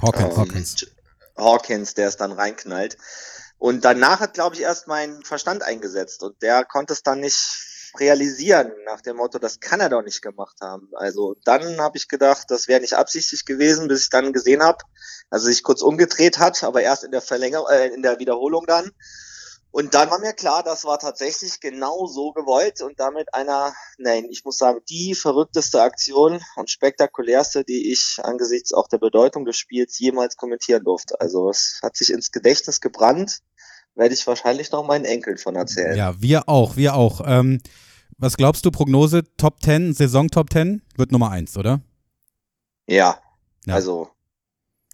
[0.00, 0.24] Hawkins.
[0.24, 0.86] ähm, Hawkins.
[1.38, 2.98] Hawkins, der es dann reinknallt.
[3.58, 7.38] Und danach hat, glaube ich, erst mein Verstand eingesetzt und der konnte es dann nicht
[8.00, 10.88] realisieren, nach dem Motto, das kann er doch nicht gemacht haben.
[10.94, 14.78] Also dann habe ich gedacht, das wäre nicht absichtlich gewesen, bis ich dann gesehen habe,
[15.30, 18.66] dass er sich kurz umgedreht hat, aber erst in der Verlängerung, äh, in der Wiederholung
[18.66, 18.90] dann.
[19.76, 24.24] Und dann war mir klar, das war tatsächlich genau so gewollt und damit einer, nein,
[24.30, 29.58] ich muss sagen, die verrückteste Aktion und spektakulärste, die ich angesichts auch der Bedeutung des
[29.58, 31.20] Spiels jemals kommentieren durfte.
[31.20, 33.40] Also es hat sich ins Gedächtnis gebrannt,
[33.94, 35.96] werde ich wahrscheinlich noch meinen Enkeln von erzählen.
[35.96, 37.20] Ja, wir auch, wir auch.
[37.26, 37.60] Ähm,
[38.18, 40.82] was glaubst du, Prognose Top 10, Saison Top 10?
[40.96, 41.80] Wird Nummer 1, oder?
[42.86, 43.18] Ja,
[43.66, 43.74] Ja.
[43.74, 44.08] also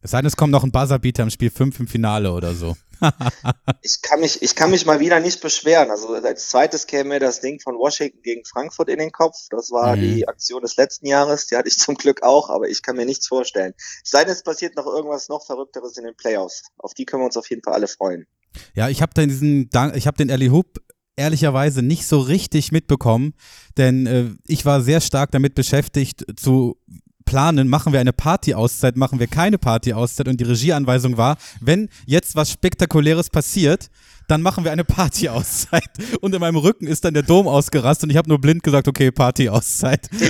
[0.03, 2.77] Es sei denn, es kommt noch ein Buzzerbeater im Spiel 5 im Finale oder so.
[3.83, 5.91] ich kann mich, ich kann mich mal wieder nicht beschweren.
[5.91, 9.37] Also als zweites käme mir das Ding von Washington gegen Frankfurt in den Kopf.
[9.51, 10.01] Das war Mhm.
[10.01, 11.47] die Aktion des letzten Jahres.
[11.49, 13.75] Die hatte ich zum Glück auch, aber ich kann mir nichts vorstellen.
[14.05, 16.63] Es sei denn, es passiert noch irgendwas noch Verrückteres in den Playoffs.
[16.79, 18.27] Auf die können wir uns auf jeden Fall alle freuen.
[18.75, 20.81] Ja, ich habe diesen, Dank- ich habe den Ellie Hoop
[21.17, 23.35] ehrlicherweise nicht so richtig mitbekommen,
[23.77, 26.77] denn äh, ich war sehr stark damit beschäftigt zu
[27.25, 32.35] planen, machen wir eine Party-Auszeit, machen wir keine Party-Auszeit und die Regieanweisung war, wenn jetzt
[32.35, 33.91] was Spektakuläres passiert,
[34.29, 38.11] dann machen wir eine Party-Auszeit und in meinem Rücken ist dann der Dom ausgerastet und
[38.11, 40.09] ich habe nur blind gesagt, okay, Party-Auszeit.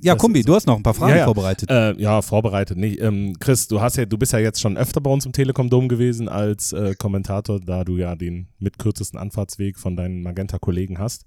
[0.00, 1.24] ja, Das Kumbi, ist- du hast noch ein paar Fragen Ja, ja.
[1.24, 1.70] vorbereitet.
[1.70, 2.76] Äh, ja, vorbereitet.
[2.78, 5.32] Nee, ähm, Chris, du hast ja, du bist ja jetzt schon öfter bei uns im
[5.32, 10.98] Telekom Dom gewesen als äh, Kommentator, da du ja den mitkürzesten Anfahrtsweg von deinen Magenta-Kollegen
[10.98, 11.24] hast.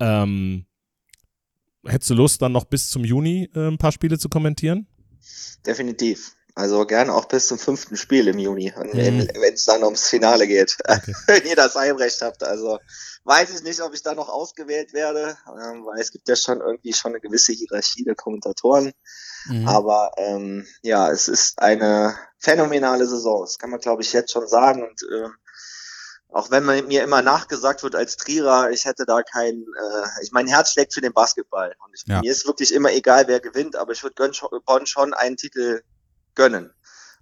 [0.00, 0.66] Ähm,
[1.86, 4.86] hättest du Lust, dann noch bis zum Juni äh, ein paar Spiele zu kommentieren?
[5.66, 6.35] Definitiv.
[6.58, 9.28] Also gerne auch bis zum fünften Spiel im Juni, Mhm.
[9.34, 10.76] wenn es dann ums Finale geht.
[10.88, 11.14] Okay.
[11.26, 12.42] wenn ihr das Heimrecht habt.
[12.42, 12.78] Also
[13.24, 16.62] weiß ich nicht, ob ich da noch ausgewählt werde, ähm, weil es gibt ja schon
[16.62, 18.92] irgendwie schon eine gewisse Hierarchie der Kommentatoren.
[19.44, 19.68] Mhm.
[19.68, 23.42] Aber ähm, ja, es ist eine phänomenale Saison.
[23.42, 24.82] Das kann man, glaube ich, jetzt schon sagen.
[24.82, 25.28] Und äh,
[26.30, 30.32] auch wenn man mir immer nachgesagt wird als Trierer, ich hätte da kein, äh, ich
[30.32, 31.74] mein Herz schlägt für den Basketball.
[31.84, 32.20] Und ich, Ja.
[32.22, 34.30] mir ist wirklich immer egal, wer gewinnt, aber ich würde
[34.64, 35.82] Bonn schon einen Titel
[36.36, 36.72] gönnen.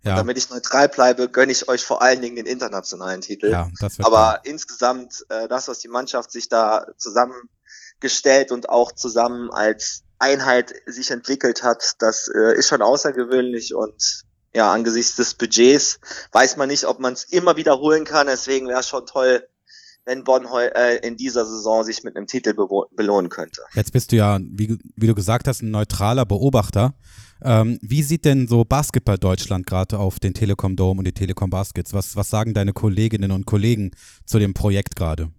[0.02, 3.50] ja, Damit ich neutral bleibe, gönne ich euch vor allen Dingen den internationalen Titel.
[3.50, 3.70] ja,
[4.02, 10.74] Aber insgesamt, äh, das, was die Mannschaft sich da zusammengestellt und auch zusammen als Einheit
[10.86, 14.24] sich entwickelt hat, das äh, ist schon außergewöhnlich und
[14.54, 15.98] ja, angesichts des Budgets
[16.32, 18.28] weiß man nicht, ob man es immer wiederholen kann.
[18.28, 19.48] Deswegen wäre es schon toll,
[20.04, 23.62] wenn Bonn äh, in dieser Saison sich mit einem Titel belohnen könnte.
[23.74, 26.94] Jetzt bist du ja, wie, wie du gesagt hast, ein neutraler Beobachter.
[27.42, 31.50] Ähm, wie sieht denn so Basketball Deutschland gerade auf den Telekom Dome und die Telekom
[31.50, 31.92] Baskets?
[31.92, 33.90] Was, was sagen deine Kolleginnen und Kollegen
[34.26, 35.30] zu dem Projekt gerade?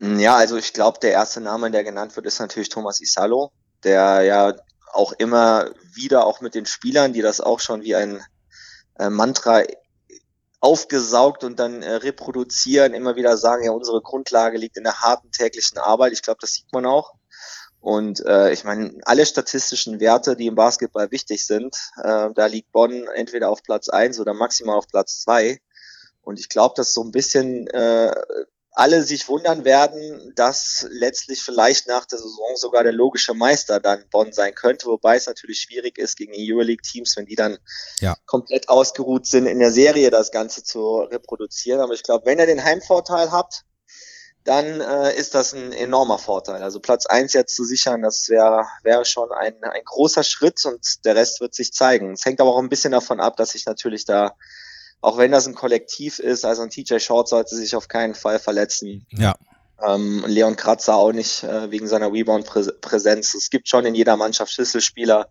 [0.00, 3.52] Ja, also ich glaube, der erste Name, der genannt wird, ist natürlich Thomas Isalo,
[3.84, 4.54] der ja
[4.92, 8.20] auch immer wieder auch mit den Spielern, die das auch schon wie ein
[8.98, 9.62] äh, Mantra
[10.60, 15.32] aufgesaugt und dann äh, reproduzieren, immer wieder sagen, ja, unsere Grundlage liegt in der harten
[15.32, 16.12] täglichen Arbeit.
[16.12, 17.14] Ich glaube, das sieht man auch.
[17.80, 22.72] Und äh, ich meine, alle statistischen Werte, die im Basketball wichtig sind, äh, da liegt
[22.72, 25.60] Bonn entweder auf Platz eins oder maximal auf Platz zwei.
[26.20, 28.14] Und ich glaube, dass so ein bisschen äh,
[28.72, 34.04] alle sich wundern werden, dass letztlich vielleicht nach der Saison sogar der logische Meister dann
[34.10, 37.58] Bonn sein könnte, wobei es natürlich schwierig ist gegen die Euroleague-Teams, wenn die dann
[38.00, 38.16] Ja.
[38.26, 41.80] komplett ausgeruht sind, in der Serie das Ganze zu reproduzieren.
[41.80, 43.64] Aber ich glaube, wenn ihr den Heimvorteil habt,
[44.44, 46.62] dann äh, ist das ein enormer Vorteil.
[46.62, 51.04] Also Platz eins jetzt zu sichern, das wäre wäre schon ein, ein großer Schritt und
[51.04, 52.12] der Rest wird sich zeigen.
[52.12, 54.34] Es hängt aber auch ein bisschen davon ab, dass sich natürlich da,
[55.00, 58.38] auch wenn das ein Kollektiv ist, also ein TJ Short sollte sich auf keinen Fall
[58.38, 59.06] verletzen.
[59.10, 59.34] Ja.
[59.82, 63.34] Ähm, Leon Kratzer auch nicht äh, wegen seiner Rebound-Präsenz.
[63.34, 65.28] Es gibt schon in jeder Mannschaft Schlüsselspieler.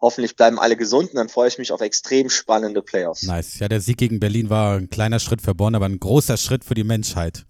[0.00, 3.22] Hoffentlich bleiben alle gesund und dann freue ich mich auf extrem spannende Playoffs.
[3.22, 3.58] Nice.
[3.58, 6.64] Ja, der Sieg gegen Berlin war ein kleiner Schritt für Bonn, aber ein großer Schritt
[6.64, 7.46] für die Menschheit.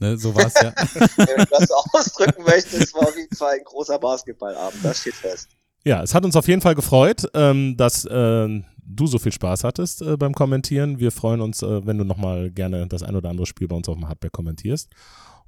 [0.00, 0.72] Ne, so war es ja.
[1.16, 4.84] Wenn du das so ausdrücken möchtest, war auf jeden Fall ein großer Basketballabend.
[4.84, 5.50] Das steht fest.
[5.84, 8.62] Ja, es hat uns auf jeden Fall gefreut, ähm, dass äh,
[8.94, 10.98] du so viel Spaß hattest äh, beim Kommentieren.
[10.98, 13.88] Wir freuen uns, äh, wenn du nochmal gerne das ein oder andere Spiel bei uns
[13.88, 14.90] auf dem Hardback kommentierst.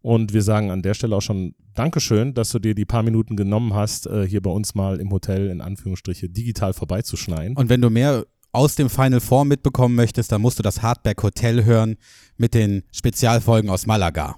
[0.00, 3.36] Und wir sagen an der Stelle auch schon Dankeschön, dass du dir die paar Minuten
[3.36, 7.56] genommen hast, äh, hier bei uns mal im Hotel in Anführungsstriche digital vorbeizuschneien.
[7.56, 11.22] Und wenn du mehr aus dem Final Four mitbekommen möchtest, dann musst du das Hardback
[11.22, 11.96] Hotel hören
[12.36, 14.36] mit den Spezialfolgen aus Malaga.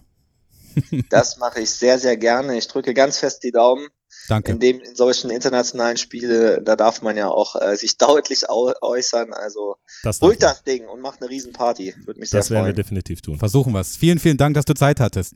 [1.11, 2.57] Das mache ich sehr, sehr gerne.
[2.57, 3.89] Ich drücke ganz fest die Daumen.
[4.29, 4.53] Danke.
[4.53, 9.33] In dem in solchen internationalen Spiele, da darf man ja auch äh, sich deutlich äußern.
[9.33, 11.95] Also Das, holt das Ding und macht eine Riesenparty.
[12.05, 13.39] Würde mich sehr das werden wir definitiv tun.
[13.39, 13.97] Versuchen wir es.
[13.97, 15.35] Vielen, vielen Dank, dass du Zeit hattest.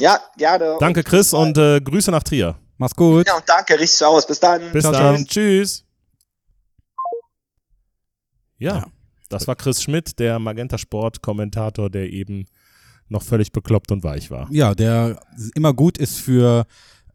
[0.00, 0.76] Ja, gerne.
[0.80, 2.58] Danke, Chris, und äh, Grüße nach Trier.
[2.78, 3.26] Mach's gut.
[3.26, 4.26] ja, und danke, richtig aus.
[4.26, 4.72] Bis dann.
[4.72, 5.24] Bis Ciao, dann.
[5.26, 5.84] Tschüss.
[8.58, 8.86] Ja, Ja.
[9.28, 12.46] das war Chris Schmidt, der Magenta Sport Kommentator, der eben
[13.08, 14.48] noch völlig bekloppt und weich war.
[14.50, 15.20] Ja, der
[15.54, 16.64] immer gut ist für,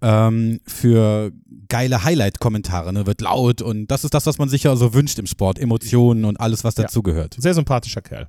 [0.02, 1.32] ähm, für
[1.70, 2.94] geile Highlight-Kommentare.
[2.94, 3.06] Ne?
[3.08, 5.60] Wird laut und das ist das, was man sich ja so wünscht im Sport.
[5.60, 6.84] Emotionen und alles, was Ja.
[6.84, 7.36] dazugehört.
[7.38, 8.28] Sehr sympathischer Kerl.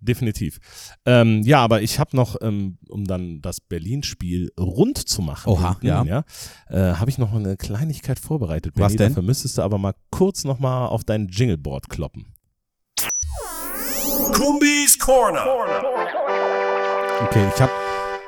[0.00, 0.58] Definitiv.
[1.06, 5.78] Ähm, ja, aber ich habe noch, ähm, um dann das Berlin-Spiel rund zu machen, Oha,
[5.80, 6.24] hinten, ja.
[6.68, 8.72] äh, habe ich noch eine Kleinigkeit vorbereitet.
[8.76, 8.96] Was Benny.
[8.98, 9.08] denn?
[9.10, 12.26] Dafür müsstest du aber mal kurz nochmal auf dein Jingleboard kloppen.
[14.32, 15.44] Kumbis Corner.
[17.24, 17.70] Okay, ich habe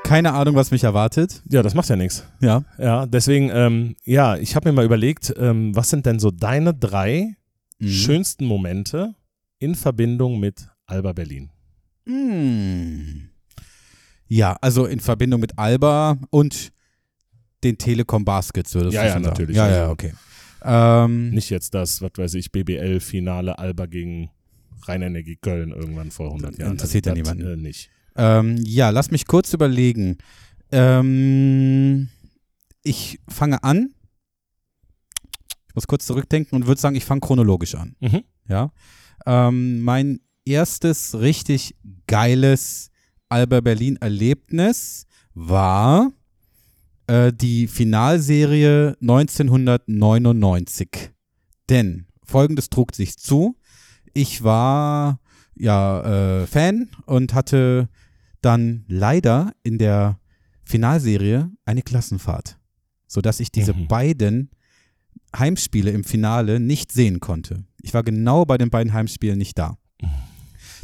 [0.04, 1.42] keine Ahnung, was mich erwartet.
[1.50, 2.24] Ja, das macht ja nichts.
[2.40, 2.62] Ja.
[2.78, 6.72] Ja, deswegen, ähm, ja, ich habe mir mal überlegt, ähm, was sind denn so deine
[6.74, 7.34] drei
[7.80, 7.88] Mhm.
[7.88, 9.14] schönsten Momente
[9.58, 11.50] in Verbindung mit Alba Berlin?
[12.04, 13.30] Mm.
[14.28, 16.72] Ja, also in Verbindung mit Alba und
[17.62, 19.24] den Telekom Baskets würdest Ja, du ja, sagen.
[19.24, 19.56] natürlich.
[19.56, 20.12] Ja, ja, Also- okay.
[20.66, 24.30] Ähm, Nicht jetzt das, was weiß ich, BBL-Finale Alba gegen
[24.86, 26.72] Rheinenergie Köln irgendwann vor 100 Jahren.
[26.72, 27.52] Interessiert ja das, niemanden.
[27.52, 27.90] Äh, nicht.
[28.16, 30.18] Ähm, ja, lass mich kurz überlegen.
[30.70, 32.08] Ähm,
[32.82, 33.94] ich fange an.
[35.68, 37.96] Ich muss kurz zurückdenken und würde sagen, ich fange chronologisch an.
[38.00, 38.22] Mhm.
[38.48, 38.70] Ja.
[39.26, 42.90] Ähm, mein erstes richtig geiles
[43.28, 46.12] Alba Berlin Erlebnis war
[47.06, 51.10] äh, die Finalserie 1999.
[51.68, 53.56] Denn folgendes trug sich zu.
[54.12, 55.18] Ich war
[55.56, 57.88] ja äh, Fan und hatte
[58.44, 60.18] dann leider in der
[60.64, 62.58] Finalserie eine Klassenfahrt,
[63.06, 63.88] sodass ich diese Mhm.
[63.88, 64.50] beiden
[65.36, 67.64] Heimspiele im Finale nicht sehen konnte.
[67.82, 69.76] Ich war genau bei den beiden Heimspielen nicht da.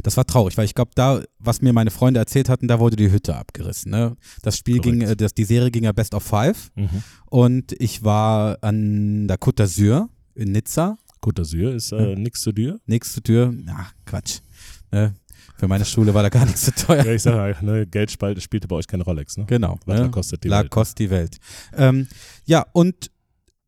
[0.03, 2.95] Das war traurig, weil ich glaube, da, was mir meine Freunde erzählt hatten, da wurde
[2.95, 3.91] die Hütte abgerissen.
[3.91, 4.15] Ne?
[4.41, 4.99] Das Spiel Korrekt.
[4.99, 7.03] ging, äh, das, die Serie ging ja Best of Five Mhm.
[7.27, 10.97] und ich war an der Côte d'Azur in Nizza.
[11.21, 12.79] Côte d'Azur ist äh, nix zu dir.
[12.87, 14.39] Nächste Tür, ach Quatsch.
[14.91, 15.13] Ne?
[15.61, 17.05] Für meine Schule war da gar nichts so teuer.
[17.05, 19.45] Ja, ich sage, ne, Geld spielte, bei euch keine Rolex, ne?
[19.45, 19.77] Genau.
[19.85, 20.05] Was ne?
[20.05, 20.71] da kostet die La Welt.
[20.71, 21.37] kostet die Welt.
[21.77, 22.07] Ähm,
[22.45, 23.11] ja, und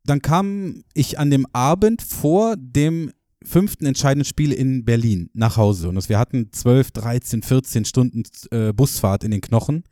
[0.03, 3.12] dann kam ich an dem Abend vor dem
[3.45, 5.88] fünften entscheidenden Spiel in Berlin nach Hause.
[5.88, 9.84] Und wir hatten 12, 13, 14 Stunden äh, Busfahrt in den Knochen.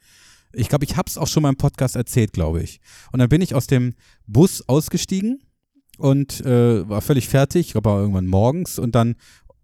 [0.54, 2.82] Ich glaube, ich habe es auch schon mal im Podcast erzählt, glaube ich.
[3.12, 3.94] Und dann bin ich aus dem
[4.26, 5.44] Bus ausgestiegen
[6.02, 7.68] und äh, war völlig fertig.
[7.68, 9.16] Ich glaube, war irgendwann morgens und dann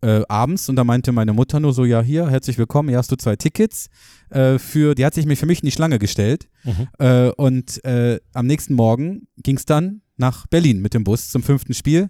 [0.02, 0.70] äh, abends.
[0.70, 3.36] Und da meinte meine Mutter nur so, ja, hier, herzlich willkommen, hier hast du zwei
[3.36, 3.90] Tickets.
[4.30, 6.48] Äh, für, die hat sich mir für mich in die Schlange gestellt.
[6.64, 6.88] Mhm.
[7.00, 11.44] Äh, und äh, am nächsten Morgen ging es dann nach Berlin mit dem Bus zum
[11.44, 12.10] fünften Spiel.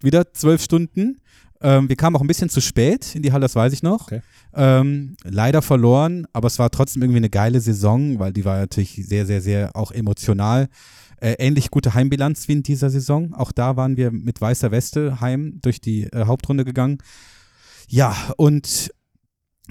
[0.00, 1.20] Wieder zwölf Stunden.
[1.60, 4.02] Ähm, wir kamen auch ein bisschen zu spät in die Halle, das weiß ich noch.
[4.02, 4.20] Okay.
[4.54, 8.94] Ähm, leider verloren, aber es war trotzdem irgendwie eine geile Saison, weil die war natürlich
[9.06, 10.68] sehr, sehr, sehr auch emotional.
[11.20, 13.34] Äh, ähnlich gute Heimbilanz wie in dieser Saison.
[13.34, 16.98] Auch da waren wir mit weißer Weste heim durch die äh, Hauptrunde gegangen.
[17.88, 18.90] Ja, und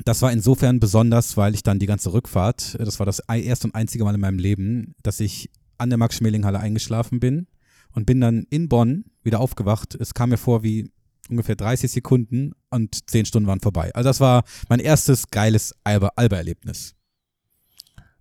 [0.05, 3.67] das war insofern besonders, weil ich dann die ganze Rückfahrt, äh, das war das erste
[3.67, 7.47] und einzige Mal in meinem Leben, dass ich an der Max-Schmeling-Halle eingeschlafen bin
[7.93, 9.95] und bin dann in Bonn wieder aufgewacht.
[9.95, 10.91] Es kam mir vor wie
[11.29, 13.93] ungefähr 30 Sekunden und 10 Stunden waren vorbei.
[13.93, 16.95] Also das war mein erstes geiles Alba- Alba-Erlebnis.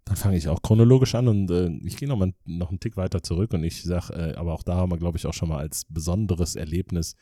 [0.06, 2.96] Dann fange ich auch chronologisch an und äh, ich gehe noch mal noch einen Tick
[2.96, 5.48] weiter zurück und ich sage, äh, aber auch da haben wir, glaube ich, auch schon
[5.48, 7.16] mal als besonderes Erlebnis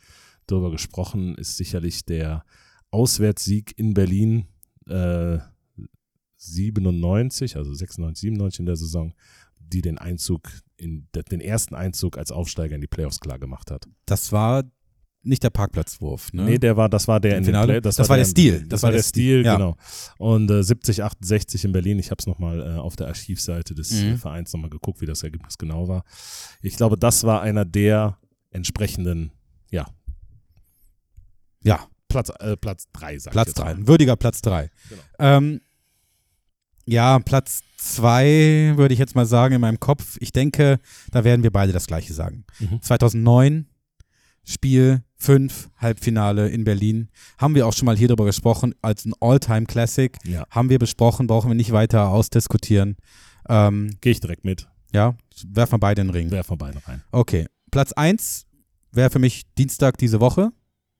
[0.45, 2.45] darüber gesprochen, ist sicherlich der
[2.91, 4.45] Auswärtssieg in Berlin
[4.87, 5.39] äh,
[6.37, 9.13] 97, also 96, 97 in der Saison,
[9.57, 13.87] die den Einzug in den ersten Einzug als Aufsteiger in die Playoffs klar gemacht hat.
[14.05, 14.63] Das war
[15.25, 16.43] nicht der Parkplatzwurf, ne?
[16.43, 17.73] Nee, der war, das war der Finale?
[17.73, 18.65] Play, Das war der Stil.
[18.67, 19.55] Das, war der Stil, ja.
[19.55, 19.75] genau.
[20.17, 21.99] Und äh, 70, 68 in Berlin.
[21.99, 24.13] Ich habe es nochmal äh, auf der Archivseite des Mhm.
[24.13, 26.03] äh, Vereins nochmal geguckt, wie das Ergebnis genau war.
[26.61, 28.17] Ich glaube, das war einer der
[28.51, 29.31] entsprechenden,
[29.71, 29.85] ja,
[31.63, 33.79] Ja, Platz, äh, Platz drei, sag Platz ich jetzt drei, mal.
[33.81, 34.69] ein würdiger Platz drei.
[34.89, 35.01] Genau.
[35.19, 35.61] Ähm,
[36.85, 40.17] ja, Platz zwei würde ich jetzt mal sagen in meinem Kopf.
[40.19, 40.79] Ich denke,
[41.11, 42.45] da werden wir beide das Gleiche sagen.
[42.59, 42.81] Mhm.
[42.81, 43.65] 2009,
[44.45, 47.09] Spiel 5, Halbfinale in Berlin.
[47.37, 50.17] Haben wir auch schon mal hier drüber gesprochen, als ein All-Time-Classic.
[50.25, 52.95] Ja, Haben wir besprochen, brauchen wir nicht weiter ausdiskutieren.
[53.49, 54.67] Ähm, gehe ich direkt mit.
[54.93, 55.15] ja,
[55.47, 56.31] werfen wir beide in den Ring.
[56.31, 57.01] Wer von beiden rein?
[57.11, 57.45] Okay.
[57.71, 58.45] Platz 1
[58.91, 60.51] wäre für mich Dienstag diese Woche.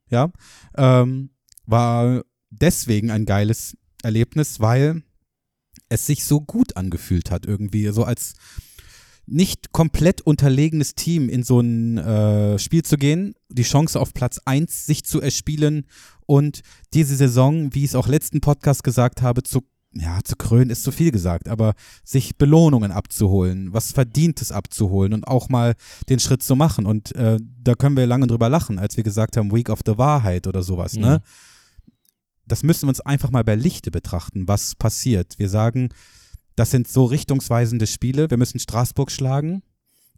[0.09, 0.31] Ja.
[0.75, 1.29] Ähm,
[1.65, 5.03] war deswegen ein geiles Erlebnis, weil
[5.89, 7.87] es sich so gut angefühlt hat, irgendwie.
[7.89, 8.33] So als
[9.27, 14.39] nicht komplett unterlegenes Team in so ein äh, Spiel zu gehen, die Chance auf Platz
[14.45, 15.87] 1 sich zu erspielen
[16.25, 16.61] und
[16.93, 19.61] diese Saison, wie ich es auch letzten Podcast gesagt habe, zu
[19.97, 25.25] ja, zu krönen ist zu viel gesagt, aber sich Belohnungen abzuholen, was Verdientes abzuholen und
[25.25, 25.75] auch mal
[26.09, 26.85] den Schritt zu machen.
[26.85, 29.97] Und äh, da können wir lange drüber lachen, als wir gesagt haben, Week of the
[29.97, 31.21] Wahrheit oder sowas, ne?
[32.47, 35.39] Das müssen wir uns einfach mal bei Lichte betrachten, was passiert.
[35.39, 35.89] Wir sagen,
[36.55, 39.61] das sind so richtungsweisende Spiele, wir müssen Straßburg schlagen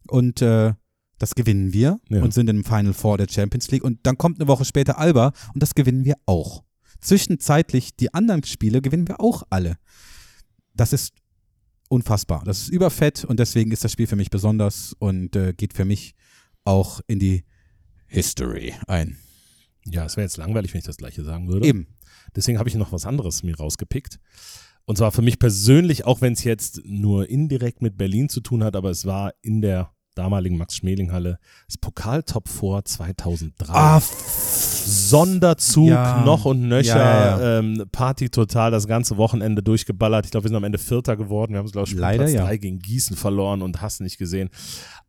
[0.08, 0.73] und äh,
[1.19, 2.21] das gewinnen wir Ja.
[2.21, 3.84] und sind im Final Four der Champions League.
[3.84, 6.63] Und dann kommt eine Woche später Alba und das gewinnen wir auch.
[7.02, 9.78] Zwischenzeitlich die anderen Spiele gewinnen wir auch alle.
[10.76, 11.13] Das ist
[11.89, 12.43] unfassbar.
[12.45, 15.86] Das ist überfett und deswegen ist das Spiel für mich besonders und äh, geht für
[15.86, 16.13] mich
[16.65, 17.45] auch in die
[18.08, 19.17] History ein.
[19.86, 21.65] Ja, es wäre jetzt langweilig, wenn ich das gleiche sagen würde.
[21.65, 21.88] Eben.
[22.36, 24.19] Deswegen habe ich noch was anderes mir rausgepickt.
[24.88, 28.63] Und zwar für mich persönlich, auch wenn es jetzt nur indirekt mit Berlin zu tun
[28.63, 33.73] hat, aber es war in der damaligen Max-Schmeling-Halle das Pokal-Top 4 2003.
[33.73, 34.02] Ah,
[34.88, 36.23] Sonderzug Ja.
[36.26, 40.26] noch und nöcher, Ja, ja, Ähm, Party total, das ganze Wochenende durchgeballert.
[40.26, 41.54] Ich glaube, wir sind am Ende Vierter geworden.
[41.54, 42.43] Wir haben es, glaube ich, Leider, Platz ja.
[42.45, 44.50] drei gegen Gießen verloren und hast nicht gesehen.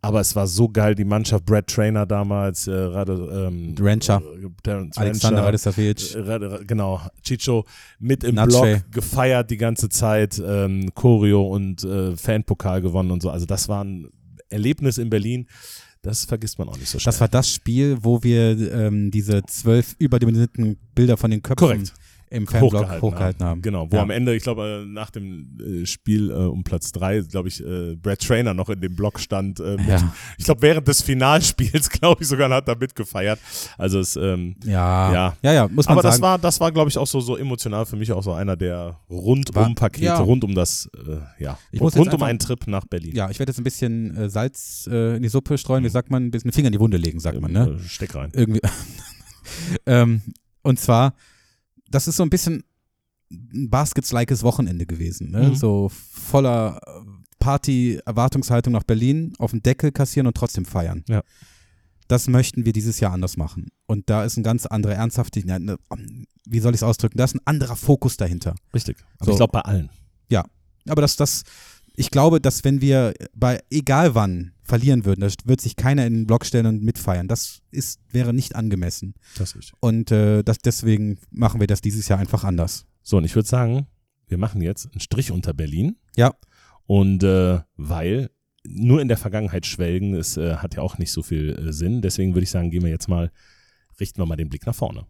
[0.00, 4.22] Aber es war so geil, die Mannschaft, Brad Trainer damals, äh, Rade, ähm, Rancher.
[4.66, 6.14] äh, Alexander Rancher, Radistavic.
[6.14, 7.64] äh, Genau, Chicho
[7.98, 8.58] mit im Natsche.
[8.60, 13.30] Block gefeiert die ganze Zeit, ähm, Choreo und äh, Fanpokal gewonnen und so.
[13.30, 14.08] Also das war ein
[14.50, 15.46] Erlebnis in Berlin,
[16.02, 17.12] das vergisst man auch nicht so schnell.
[17.12, 21.92] Das war das Spiel, wo wir ähm, diese zwölf überdimensionierten Bilder von den Köpfen Korrekt.
[22.30, 23.62] Im Fanblog hochgehalten, haben.
[23.62, 24.02] Genau, wo Ja.
[24.02, 27.62] am Ende, ich glaube, äh, nach dem äh, Spiel äh, um Platz drei, glaube ich,
[28.02, 29.58] Brad Trainer noch in dem Block stand.
[29.58, 30.12] Ja.
[30.36, 33.38] Ich glaube, während des Finalspiels, glaube ich, sogar hat er mitgefeiert.
[33.76, 35.12] Also es, ähm, Ja.
[35.12, 35.36] Ja.
[35.42, 36.12] ja, ja, muss man aber sagen.
[36.12, 38.56] das war, das war, glaube ich, auch so, so emotional für mich auch so einer
[38.56, 40.18] der rundum War- Pakete, ja.
[40.18, 43.14] rund um das, äh, ja, Ich muss rund um einen Trip nach Berlin.
[43.14, 45.84] ja, ich werde jetzt ein bisschen äh, Salz äh, in die Suppe streuen.
[45.84, 46.24] Wie sagt man?
[46.26, 47.78] Ein bisschen Finger in die Wunde legen, sagt man, ne?
[47.86, 48.30] Steck rein.
[48.34, 48.60] Irgendwie.
[49.86, 50.22] ähm,
[50.62, 51.14] und zwar,
[51.88, 52.64] das ist so ein bisschen
[53.30, 55.30] ein Baskets-likes Wochenende gewesen.
[55.30, 55.50] Ne?
[55.50, 55.54] Mhm.
[55.54, 57.00] So voller äh,
[57.38, 61.04] Party, Erwartungshaltung nach Berlin, auf den Deckel kassieren und trotzdem feiern.
[61.08, 61.22] Ja.
[62.08, 63.68] Das möchten wir dieses Jahr anders machen.
[63.86, 65.78] Und da ist ein ganz anderer Ernsthaftigkeit, ne,
[66.46, 67.18] wie soll ich es ausdrücken?
[67.18, 68.54] Da ist ein anderer Fokus dahinter.
[68.72, 68.96] Richtig.
[69.18, 69.30] Aber So.
[69.32, 69.90] ich glaube bei allen.
[70.88, 71.42] Aber das, das,
[71.96, 76.14] ich glaube, dass wenn wir bei egal wann verlieren würden, da wird sich keiner in
[76.14, 77.26] den Block stellen und mitfeiern.
[77.26, 79.14] Das ist, wäre nicht angemessen.
[79.36, 79.72] Das ist.
[79.80, 82.86] Und äh, das, deswegen machen wir das dieses Jahr einfach anders.
[83.02, 83.86] So, und ich würde sagen,
[84.28, 85.96] wir machen jetzt einen Strich unter Berlin.
[86.16, 86.34] Ja.
[86.86, 88.30] Und äh, weil
[88.66, 92.02] nur in der Vergangenheit schwelgen, es äh, hat ja auch nicht so viel äh, Sinn.
[92.02, 93.30] Deswegen würde ich sagen, gehen wir jetzt mal,
[93.98, 95.06] richten wir mal den Blick nach vorne.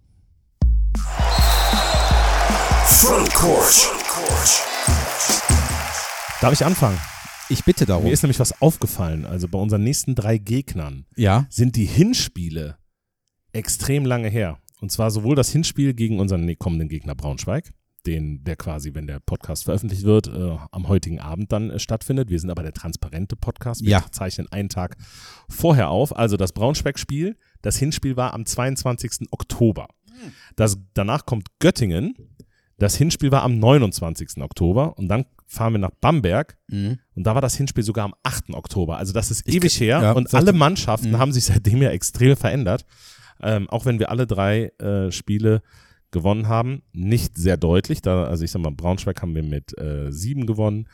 [2.87, 3.91] Frontcourt.
[6.41, 6.99] Darf ich anfangen?
[7.49, 8.05] Ich bitte darum.
[8.05, 9.25] Mir ist nämlich was aufgefallen.
[9.25, 12.77] Also bei unseren nächsten drei Gegnern ja, sind die Hinspiele
[13.53, 14.59] extrem lange her.
[14.81, 17.73] Und zwar sowohl das Hinspiel gegen unseren kommenden Gegner Braunschweig,
[18.07, 22.31] den, der quasi, wenn der Podcast veröffentlicht wird, äh, am heutigen Abend dann äh, stattfindet.
[22.31, 23.83] Wir sind aber der transparente Podcast.
[23.83, 24.05] Wir Ja.
[24.13, 24.97] zeichnen einen Tag
[25.49, 26.17] vorher auf.
[26.17, 29.27] Also das Braunschweig-Spiel, das Hinspiel war am 22.
[29.33, 29.89] Oktober.
[30.57, 32.15] Das, danach kommt Göttingen.
[32.79, 34.41] Das Hinspiel war am 29.
[34.41, 34.97] Oktober.
[34.99, 36.57] Und dann fahren wir nach Bamberg.
[36.69, 36.99] Mhm.
[37.15, 38.55] Und da war das Hinspiel sogar am 8.
[38.55, 38.97] Oktober.
[38.99, 40.01] Also das ist Ich ewig her.
[40.03, 41.19] ja, und alle Mannschaften Mhm.
[41.19, 42.85] haben sich seitdem ja extrem verändert.
[43.43, 45.63] Ähm, auch wenn wir alle drei äh, Spiele
[46.11, 46.83] gewonnen haben.
[46.93, 50.89] Nicht sehr deutlich, da, also ich sag mal, Braunschweig haben wir mit äh, sieben gewonnen,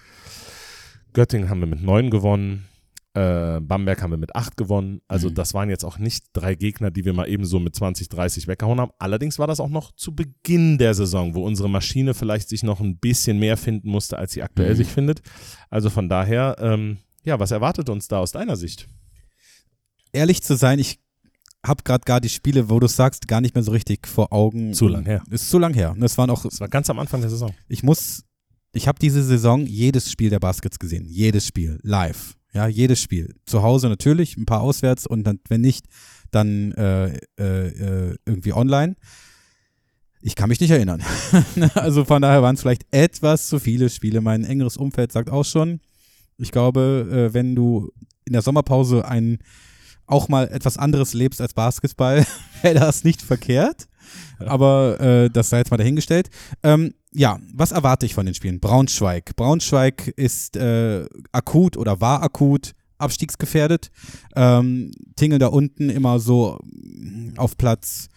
[1.13, 2.67] Göttingen haben wir mit neun gewonnen,
[3.15, 5.01] äh, Bamberg haben wir mit acht gewonnen.
[5.09, 5.35] Also Mhm.
[5.35, 8.49] das waren jetzt auch nicht drei Gegner, die wir mal eben so mit 20, 30
[8.49, 8.91] weggehauen haben.
[8.99, 12.81] Allerdings war das auch noch zu Beginn der Saison, wo unsere Maschine vielleicht sich noch
[12.81, 14.77] ein bisschen mehr finden musste, als sie aktuell Mhm.
[14.77, 15.23] sich findet.
[15.71, 18.89] Also von daher, ähm, ja, was erwartet uns da aus deiner Sicht?
[20.13, 21.01] Ehrlich zu sein, ich
[21.65, 24.75] habe gerade gar die Spiele, wo du sagst, gar nicht mehr so richtig vor Augen.
[24.75, 25.23] Zu lang her.
[25.31, 25.95] Ist zu lang her.
[25.99, 27.55] Das waren auch, Das war ganz am Anfang der Saison.
[27.69, 28.25] ich muss,
[28.73, 31.07] ich habe diese Saison jedes Spiel der Baskets gesehen.
[31.09, 31.79] Jedes Spiel.
[31.83, 32.37] Live.
[32.55, 33.35] Ja, jedes Spiel.
[33.47, 35.87] Zu Hause natürlich, ein paar auswärts und dann, wenn nicht,
[36.31, 38.95] dann äh, äh, äh, irgendwie online.
[40.21, 41.03] Ich kann mich nicht erinnern.
[41.75, 44.21] also von daher waren es vielleicht etwas zu viele Spiele.
[44.21, 45.81] Mein engeres Umfeld sagt auch schon,
[46.39, 47.91] ich glaube, äh, wenn du
[48.25, 49.39] in der Sommerpause ein
[50.07, 52.25] auch mal etwas anderes lebst als Basketball,
[52.63, 53.89] wäre das nicht verkehrt.
[54.39, 56.31] Aber äh, das sei jetzt mal dahingestellt.
[56.63, 58.61] Ähm, ja, was erwarte ich von den Spielen?
[58.61, 59.37] Braunschweig.
[59.37, 63.91] Braunschweig ist äh, akut oder war akut abstiegsgefährdet.
[64.35, 68.09] Ähm, tingeln da unten immer so mm, auf Platz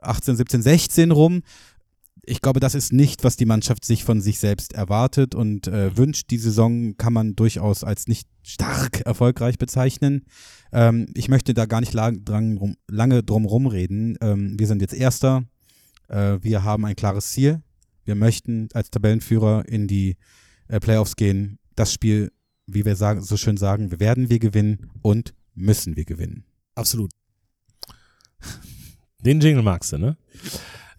[0.00, 1.42] 18, 17, 16 rum.
[2.26, 5.96] Ich glaube, das ist nicht, was die Mannschaft sich von sich selbst erwartet und äh,
[5.96, 6.30] wünscht.
[6.30, 10.24] Die Saison kann man durchaus als nicht stark erfolgreich bezeichnen.
[10.72, 14.16] Ähm, ich möchte da gar nicht lang, dran, lange drum rumreden.
[14.20, 15.44] Ähm, wir sind jetzt Erster.
[16.08, 17.62] Äh, wir haben ein klares Ziel.
[18.04, 20.16] Wir möchten als Tabellenführer in die
[20.68, 21.58] äh, Playoffs gehen.
[21.74, 22.32] Das Spiel,
[22.66, 26.44] wie wir sagen, so schön sagen, werden wir gewinnen und müssen wir gewinnen.
[26.74, 27.10] Absolut.
[29.20, 30.16] Den Jingle magst du, ne?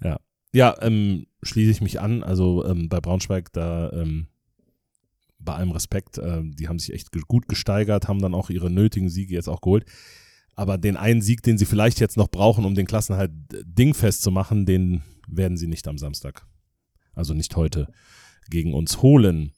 [0.02, 0.20] Ja.
[0.54, 2.24] Ja, ähm, schließe ich mich an.
[2.24, 4.28] Also ähm, bei Braunschweig, da ähm,
[5.38, 8.72] bei allem Respekt, ähm, die haben sich echt ge- gut gesteigert, haben dann auch ihre
[8.72, 9.86] nötigen Siege jetzt auch geholt.
[10.56, 14.24] Aber den einen Sieg, den sie vielleicht jetzt noch brauchen, um den Klassenhalt äh, dingfest
[14.24, 16.48] zu machen, den werden sie nicht am Samstag,
[17.16, 17.88] also nicht heute,
[18.50, 19.52] gegen uns holen.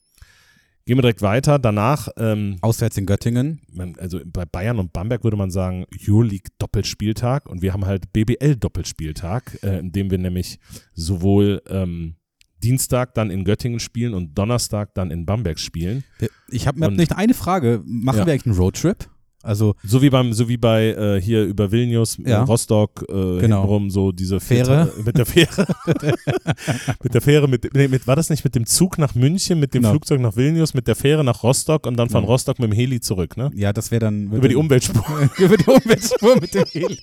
[0.86, 1.58] Gehen wir direkt weiter.
[1.58, 3.60] Danach ähm, Auswärts in Göttingen.
[3.70, 8.10] man, also bei Bayern und Bamberg würde man sagen, Euroleague Doppelspieltag und wir haben halt
[8.14, 10.58] BBL Doppelspieltag, äh, in dem wir nämlich
[10.94, 12.14] sowohl ähm,
[12.62, 16.04] Dienstag dann in Göttingen spielen und Donnerstag dann in Bamberg spielen.
[16.50, 17.82] Ich habe hab Und- nicht eine Frage.
[17.84, 18.26] Machen Ja.
[18.26, 19.10] wir eigentlich einen Roadtrip?
[19.42, 22.42] Also So wie beim, so wie bei äh, hier über Vilnius, äh, Ja.
[22.42, 23.38] Rostock, äh, Genau.
[23.40, 24.90] hintenrum, so diese Fähre.
[24.94, 25.66] Vier- mit der Fähre.
[27.02, 29.74] mit der Fähre, mit, nee, mit, war das nicht mit dem Zug nach München, mit
[29.74, 29.92] dem Genau.
[29.92, 32.28] Flugzeug nach Vilnius, mit der Fähre nach Rostock und dann von Ja.
[32.28, 33.50] Rostock mit dem Heli zurück, ne?
[33.54, 35.04] ja, das wäre dann Über die Umweltspur.
[35.38, 36.98] über die Umweltspur mit dem Heli.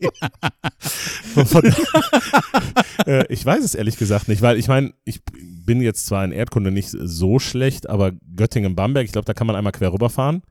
[1.46, 1.64] Von,
[3.06, 5.22] äh, ich weiß es ehrlich gesagt nicht, weil ich meine, ich
[5.66, 9.56] bin jetzt zwar in Erdkunde nicht so schlecht, aber Göttingen-Bamberg, ich glaube, da kann man
[9.56, 10.42] einmal quer rüberfahren.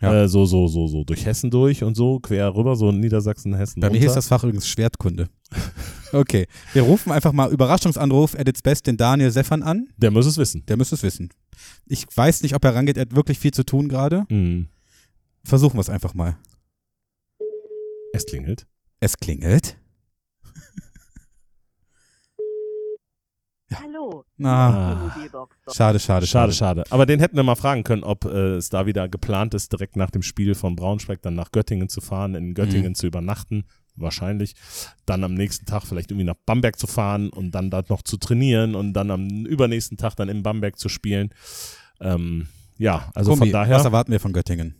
[0.00, 0.22] Ja.
[0.24, 3.80] Äh, so, so, so, so durch Hessen durch und so, quer rüber, so Niedersachsen, Hessen.
[3.80, 5.28] Bei mir hieß das Fach übrigens Schwertkunde.
[6.12, 9.86] Okay, wir rufen einfach mal Überraschungsanruf at its best den Daniel Seffern an.
[9.96, 10.64] Der muss es wissen.
[10.66, 11.30] Der müsste es wissen.
[11.86, 12.96] Ich weiß nicht, ob er rangeht.
[12.96, 14.24] Er hat wirklich viel zu tun gerade.
[14.28, 14.70] Mhm.
[15.44, 16.36] Versuchen wir es einfach mal.
[18.12, 18.66] Es klingelt.
[18.98, 19.76] Es klingelt.
[24.00, 24.24] Hallo.
[24.38, 25.12] Na,
[25.72, 26.84] schade, schade, Schade, schade.
[26.90, 29.96] Aber den hätten wir mal fragen können, ob äh, es da wieder geplant ist, direkt
[29.96, 32.94] nach dem Spiel von Braunschweig dann nach Göttingen zu fahren, in Göttingen Mhm.
[32.94, 33.64] zu übernachten.
[33.96, 34.54] Wahrscheinlich.
[35.04, 38.16] Dann am nächsten Tag vielleicht irgendwie nach Bamberg zu fahren und dann dort noch zu
[38.16, 41.30] trainieren und dann am übernächsten Tag dann in Bamberg zu spielen.
[42.00, 42.46] Ähm,
[42.78, 43.76] ja, also Kombi, von daher.
[43.76, 44.74] was erwarten wir von Göttingen?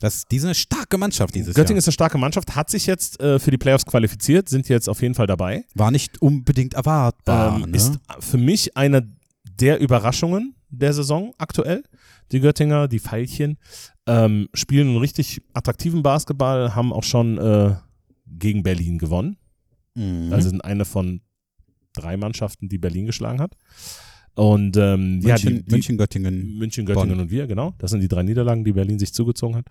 [0.00, 1.78] Das, die sind eine starke Mannschaft dieses Göttingen Jahr.
[1.80, 5.02] ist eine starke Mannschaft, hat sich jetzt äh, für die Playoffs qualifiziert, sind jetzt auf
[5.02, 5.64] jeden Fall dabei.
[5.74, 7.56] War nicht unbedingt erwartbar.
[7.56, 7.76] ähm, ne?
[7.76, 9.06] Ist für mich eine
[9.44, 11.84] der Überraschungen der Saison aktuell.
[12.32, 13.58] Die Göttinger, die Veilchen,
[14.06, 17.74] ähm, spielen einen richtig attraktiven Basketball, haben auch schon äh,
[18.26, 19.36] gegen Berlin gewonnen.
[19.94, 20.32] Mhm.
[20.32, 21.20] Also sind eine von
[21.92, 23.54] drei Mannschaften, die Berlin geschlagen hat.
[24.34, 26.58] Und ähm, München, ja, die, die, München, Göttingen.
[26.58, 27.20] München, Göttingen Bonn.
[27.20, 27.74] und wir, genau.
[27.78, 29.66] Das sind die drei Niederlagen, die Berlin sich zugezogen hat.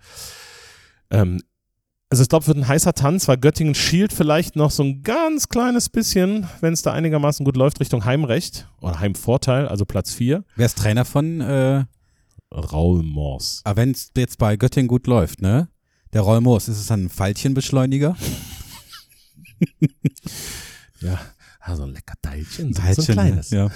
[1.10, 1.40] Ähm,
[2.10, 5.48] also ich glaube, wird ein heißer Tanz, weil Göttingen schielt vielleicht noch so ein ganz
[5.48, 10.44] kleines bisschen, wenn es da einigermaßen gut läuft, Richtung Heimrecht oder Heimvorteil, also Platz 4.
[10.56, 11.84] Wer ist Trainer von, äh,
[12.52, 13.60] Raul Mors.
[13.62, 15.68] aber wenn es jetzt bei Göttingen gut läuft, ne?
[16.12, 18.16] Der Rollmoos, ist es dann ein Pfeilchenbeschleuniger?
[21.02, 21.18] Ja,
[21.60, 23.50] also ein lecker Teilchen, so, so ein kleines.
[23.50, 23.70] Ja.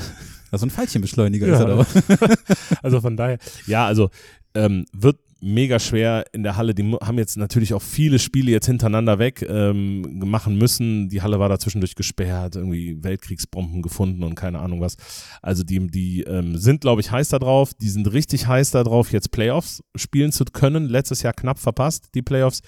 [0.50, 1.54] Also ein Pfeilchenbeschleuniger Ja.
[1.54, 2.36] ist er doch.
[2.82, 4.10] Also von daher, ja, also
[4.54, 6.74] ähm, wird mega schwer in der Halle.
[6.74, 11.10] Die haben jetzt natürlich auch viele Spiele jetzt hintereinander weg ähm, machen müssen.
[11.10, 14.96] Die Halle war da zwischendurch gesperrt, irgendwie Weltkriegsbomben gefunden und keine Ahnung was.
[15.42, 17.74] Also die, die ähm, sind, glaube ich, heiß da drauf.
[17.74, 20.86] Die sind richtig heiß da drauf, jetzt Playoffs spielen zu können.
[20.88, 22.62] Letztes Jahr knapp verpasst, die Playoffs.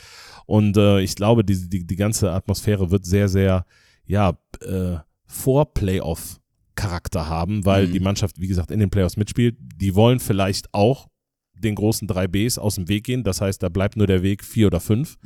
[0.45, 3.65] Und äh, ich glaube, die, die, die ganze Atmosphäre wird sehr, sehr,
[4.05, 4.97] ja, äh,
[6.77, 7.93] Vor-Playoff-Charakter haben, weil Mhm.
[7.93, 9.57] die Mannschaft, wie gesagt, in den Playoffs mitspielt.
[9.77, 11.09] Die wollen vielleicht auch
[11.55, 13.25] den großen drei Bs aus dem Weg gehen.
[13.25, 15.17] Das heißt, da bleibt nur der Weg vier oder fünf,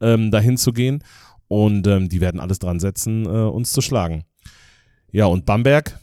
[0.00, 1.02] ähm, dahin zu gehen.
[1.48, 4.24] Und ähm, die werden alles dran setzen, äh, uns zu schlagen.
[5.10, 5.98] Ja, und Bamberg,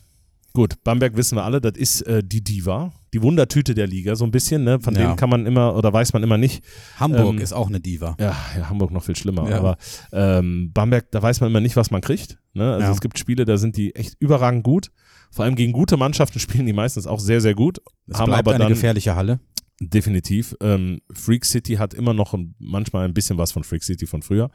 [0.54, 4.26] gut, Bamberg wissen wir alle, das ist äh, die Diva, die Wundertüte der Liga, so
[4.26, 4.80] ein bisschen, ne?
[4.80, 5.01] Von Ja.
[5.01, 6.64] denen kann man immer oder weiß man immer nicht.
[6.99, 8.16] Hamburg Ähm, ist auch eine Diva.
[8.20, 9.49] Ja, ja Hamburg noch viel schlimmer.
[9.49, 9.57] Ja.
[9.60, 9.78] Aber
[10.12, 12.38] ähm, Bamberg, da weiß man immer nicht, was man kriegt.
[12.53, 12.74] Ne?
[12.74, 12.91] Also Ja.
[12.91, 14.91] es gibt Spiele, da sind die echt überragend gut.
[15.32, 17.80] Vor allem gegen gute Mannschaften spielen die meistens auch sehr, sehr gut.
[18.07, 19.39] Es haben bleibt aber eine dann gefährliche Halle.
[19.82, 20.55] definitiv.
[20.62, 24.22] Ähm, Freak City hat immer noch ein, manchmal ein bisschen was von Freak City von
[24.22, 24.49] früher.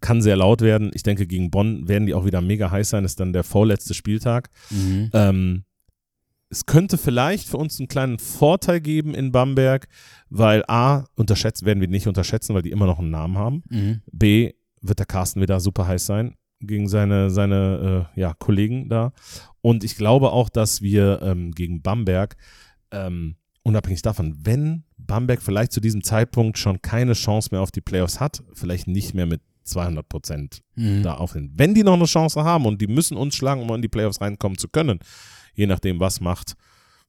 [0.00, 0.90] Kann sehr laut werden.
[0.94, 3.04] Ich denke, gegen Bonn werden die auch wieder mega heiß sein.
[3.04, 4.50] Ist dann der vorletzte Spieltag.
[5.12, 5.64] Ähm,
[6.54, 9.88] es könnte vielleicht für uns einen kleinen Vorteil geben in Bamberg,
[10.30, 13.62] weil A, unterschätzt, werden wir nicht unterschätzen, weil die immer noch einen Namen haben.
[13.70, 14.02] Mhm.
[14.12, 19.12] B, wird der Carsten wieder super heiß sein gegen seine, seine äh, ja, Kollegen da.
[19.62, 22.36] Und ich glaube auch, dass wir ähm, gegen Bamberg,
[22.92, 23.34] ähm,
[23.64, 28.20] unabhängig davon, wenn Bamberg vielleicht zu diesem Zeitpunkt schon keine Chance mehr auf die Playoffs
[28.20, 31.02] hat, vielleicht nicht mehr mit 200 Prozent Mhm.
[31.02, 31.52] da aufnehmen.
[31.56, 34.20] Wenn die noch eine Chance haben und die müssen uns schlagen, um in die Playoffs
[34.20, 35.00] reinkommen zu können,
[35.54, 36.54] je nachdem, was macht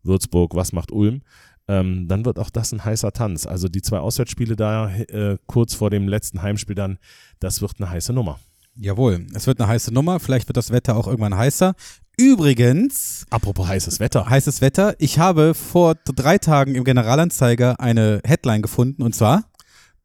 [0.03, 1.21] Würzburg, was macht Ulm,
[1.67, 3.45] ähm, dann wird auch das ein heißer Tanz.
[3.45, 6.99] Also die zwei Auswärtsspiele da äh, kurz vor dem letzten Heimspiel dann,
[7.39, 8.39] das wird eine heiße Nummer.
[8.77, 10.19] Jawohl, es wird eine heiße Nummer.
[10.19, 11.73] Vielleicht wird das Wetter auch irgendwann heißer.
[12.17, 14.29] Übrigens, Apropos heißes Wetter.
[14.29, 14.95] heißes Wetter.
[14.99, 19.43] Ich habe vor drei Tagen im Generalanzeiger eine Headline gefunden und zwar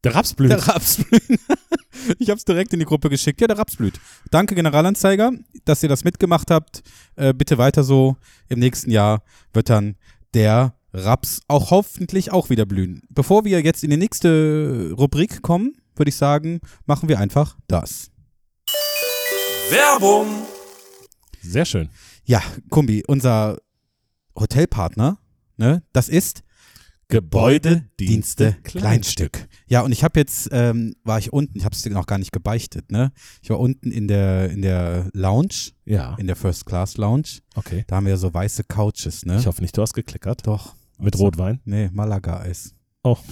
[0.05, 0.51] Der Raps blüht.
[0.51, 1.22] der Raps blüht.
[2.18, 3.40] Ich habe es direkt in die Gruppe geschickt.
[3.42, 4.01] Ja, der Raps blüht.
[4.30, 5.32] Danke Generalanzeiger,
[5.66, 6.82] dass ihr das mitgemacht habt.
[7.16, 8.16] Äh, bitte weiter so.
[8.48, 9.22] Im nächsten Jahr
[9.53, 9.96] wird dann
[10.32, 13.03] der Raps auch hoffentlich auch wieder blühen.
[13.11, 18.11] Bevor wir jetzt in die nächste Rubrik kommen, würde ich sagen, machen wir einfach das.
[19.68, 20.26] Werbung.
[21.42, 21.90] Sehr schön.
[22.24, 23.59] Ja, Kumbi, unser
[24.38, 25.18] Hotelpartner,
[25.57, 26.42] ne, das ist
[27.11, 29.48] Gebäudedienste Kleinstück.
[29.66, 32.18] Ja, und ich habe jetzt, ähm, war ich unten, ich habe es dir noch gar
[32.18, 33.12] nicht gebeichtet, ne?
[33.42, 37.40] Ich war unten in der, in der Lounge, Ja, in der First Class Lounge.
[37.54, 37.84] okay.
[37.86, 39.38] Da haben wir so weiße Couches, ne?
[39.38, 40.46] Ich hoffe nicht, du hast gekleckert.
[40.46, 40.74] Doch.
[40.98, 41.61] Mit Also, Rotwein.
[41.64, 42.74] Nee, Malaga-Eis.
[43.02, 43.16] Oh.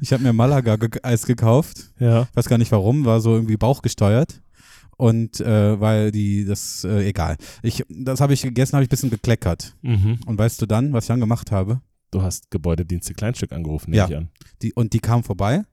[0.00, 1.92] Ich habe mir Malaga-Eis gekauft.
[1.98, 2.28] Ja.
[2.34, 4.42] weiß gar nicht warum, war so irgendwie bauchgesteuert.
[4.98, 7.36] Und äh, weil die, das, äh, egal.
[7.62, 9.74] Ich, das habe ich gegessen, habe ich ein bisschen gekleckert.
[9.82, 10.18] Mhm.
[10.26, 11.80] Und weißt du dann, was ich dann gemacht habe?
[12.14, 14.08] Du hast Gebäudedienste Kleinstück angerufen, nehme Ja.
[14.08, 14.28] ich an.
[14.62, 15.64] Die, und die kam vorbei.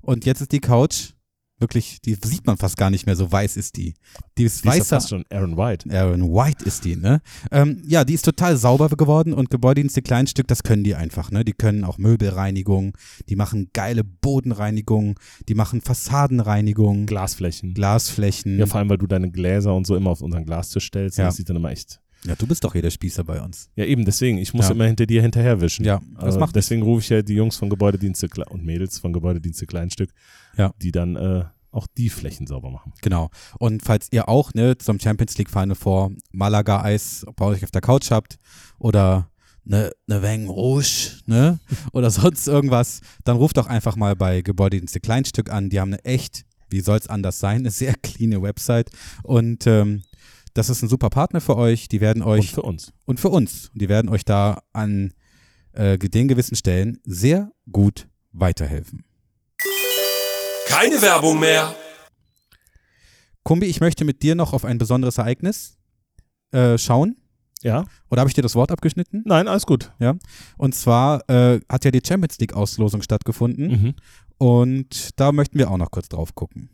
[0.00, 1.10] Und jetzt ist die Couch
[1.58, 3.92] wirklich, die sieht man fast gar nicht mehr, so weiß ist die.
[4.38, 4.96] Die ist Die ist ja weißer.
[4.96, 5.90] fast schon Aaron White.
[5.94, 7.20] Aaron White ist die, ne?
[7.50, 11.44] Ähm, ja, die ist total sauber geworden und Gebäudedienste Kleinstück, das können die einfach, ne?
[11.44, 12.96] Die können auch Möbelreinigung,
[13.28, 15.20] die machen geile Bodenreinigung,
[15.50, 17.74] die machen Fassadenreinigung, Glasflächen.
[17.74, 18.58] Glasflächen.
[18.58, 21.18] Ja, vor allem, weil du deine Gläser und so immer auf unseren Glastisch stellst.
[21.18, 21.26] Ja.
[21.26, 22.00] Das sieht dann immer echt.
[22.26, 23.70] Ja, du bist doch hier der Spießer bei uns.
[23.76, 24.36] Ja, eben, deswegen.
[24.38, 24.72] Ich muss Ja.
[24.74, 25.84] immer hinter dir hinterherwischen.
[25.84, 29.66] Ja, das macht deswegen rufe ich ja die Jungs von Gebäudedienste und Mädels von Gebäudedienste
[29.66, 30.10] Kleinstück,
[30.56, 30.72] Ja.
[30.82, 32.92] die dann äh, auch die Flächen sauber machen.
[33.00, 33.30] Genau.
[33.58, 37.70] Und falls ihr auch ne, zum Champions League Final vor Malaga Eis bei euch auf
[37.70, 38.36] der Couch habt
[38.78, 39.30] oder
[39.64, 41.60] eine ne Weng Rouge, ne?
[41.92, 45.68] Oder sonst irgendwas, dann ruft doch einfach mal bei Gebäudedienste Kleinstück an.
[45.70, 48.90] Die haben eine echt, wie soll es anders sein, eine sehr cleane Website.
[49.22, 50.02] Und ähm,
[50.54, 51.88] das ist ein super Partner für euch.
[51.88, 52.92] Die werden Und euch für uns.
[53.06, 53.70] und für uns.
[53.74, 55.12] Die werden euch da an
[55.72, 59.04] äh, den gewissen Stellen sehr gut weiterhelfen.
[60.68, 61.74] Keine Werbung mehr.
[63.42, 65.76] Kumbi, ich möchte mit dir noch auf ein besonderes Ereignis
[66.52, 67.16] äh, schauen.
[67.62, 67.84] Ja?
[68.10, 69.22] Oder habe ich dir das Wort abgeschnitten?
[69.26, 69.92] Nein, alles gut.
[70.56, 73.94] Und zwar äh, hat ja die Champions League Auslosung stattgefunden Mhm.
[74.38, 76.70] und da möchten wir auch noch kurz drauf gucken.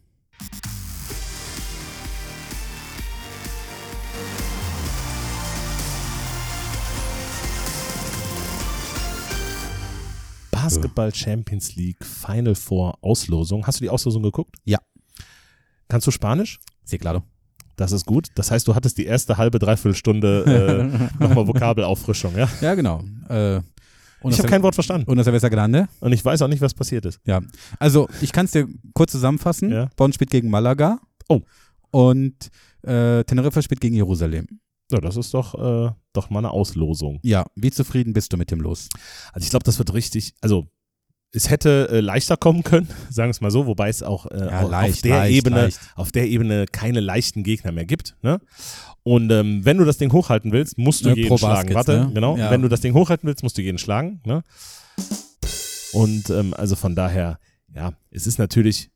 [10.67, 13.67] Basketball Champions League Final Four Auslosung.
[13.67, 14.57] Hast du die Auslosung geguckt?
[14.65, 14.79] Ja.
[15.89, 16.59] Kannst du Spanisch?
[16.85, 17.23] Sí, claro.
[17.77, 18.29] Das ist gut.
[18.35, 20.91] Das heißt, du hattest die erste halbe, dreiviertel Stunde
[21.21, 22.49] äh, nochmal Vokabelauffrischung, ja?
[22.61, 23.03] Ja, genau.
[23.29, 23.59] Äh,
[24.25, 25.09] Ich habe kein Wort verstanden.
[25.11, 25.89] Una cerveza grande.
[26.01, 27.21] Und ich weiß auch nicht, was passiert ist.
[27.27, 27.41] Ja.
[27.79, 29.71] Also, ich kann es dir kurz zusammenfassen.
[29.71, 29.89] Ja.
[29.97, 30.99] Bonn spielt gegen Malaga.
[31.29, 31.43] Oh.
[31.91, 32.49] Und
[32.83, 34.47] äh, Teneriffa spielt gegen Jerusalem.
[34.93, 37.19] Ja, das ist doch, äh, doch mal eine Auslosung.
[37.23, 38.89] Ja, wie zufrieden bist du mit dem Los?
[39.33, 40.67] Also ich glaube, das wird richtig, also
[41.33, 44.39] es hätte äh, leichter kommen können, sagen wir es mal so, wobei es auch äh,
[44.39, 45.81] Ja, auf, auf leicht, der leicht, Ebene, leicht.
[45.97, 48.17] auf der Ebene keine leichten Gegner mehr gibt.
[48.23, 48.41] Ne?
[49.03, 51.75] Und ähm, wenn du das Ding hochhalten willst, musst du Ne, jeden schlagen.
[51.75, 52.11] Warte, ne?
[52.15, 52.37] genau.
[52.37, 52.51] Ja.
[52.51, 54.21] Wenn du das Ding hochhalten willst, musst du jeden schlagen.
[54.25, 54.43] Ne?
[55.93, 57.39] Und ähm, also von daher,
[57.75, 58.91] ja, es ist natürlich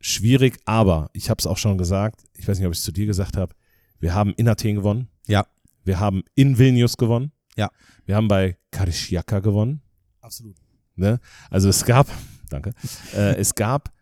[0.00, 2.92] schwierig, aber ich habe es auch schon gesagt, ich weiß nicht, ob ich es zu
[2.92, 3.54] dir gesagt habe,
[4.00, 5.08] Wir haben in Athen gewonnen.
[5.26, 5.46] Ja.
[5.84, 7.32] Wir haben in Vilnius gewonnen.
[7.56, 7.70] Ja.
[8.06, 9.82] Wir haben bei Karisiaka gewonnen.
[10.20, 10.56] Absolut.
[10.96, 11.20] Ne?
[11.50, 12.08] Also es gab,
[12.50, 12.72] danke,
[13.14, 13.92] äh, es gab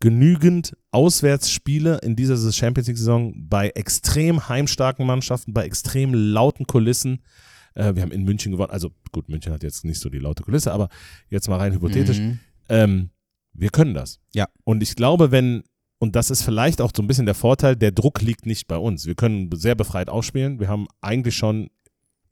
[0.00, 7.22] genügend Auswärtsspiele in dieser Champions League-Saison bei extrem heimstarken Mannschaften, bei extrem lauten Kulissen.
[7.74, 8.70] Äh, wir haben in München gewonnen.
[8.70, 10.88] Also gut, München hat jetzt nicht so die laute Kulisse, aber
[11.30, 12.18] jetzt mal rein hypothetisch.
[12.18, 12.38] Mhm.
[12.68, 13.10] Ähm,
[13.52, 14.20] wir können das.
[14.34, 14.48] Ja.
[14.64, 15.64] Und ich glaube, wenn,
[15.98, 18.76] und das ist vielleicht auch so ein bisschen der Vorteil, der Druck liegt nicht bei
[18.76, 19.06] uns.
[19.06, 20.60] Wir können sehr befreit ausspielen.
[20.60, 21.68] Wir haben eigentlich schon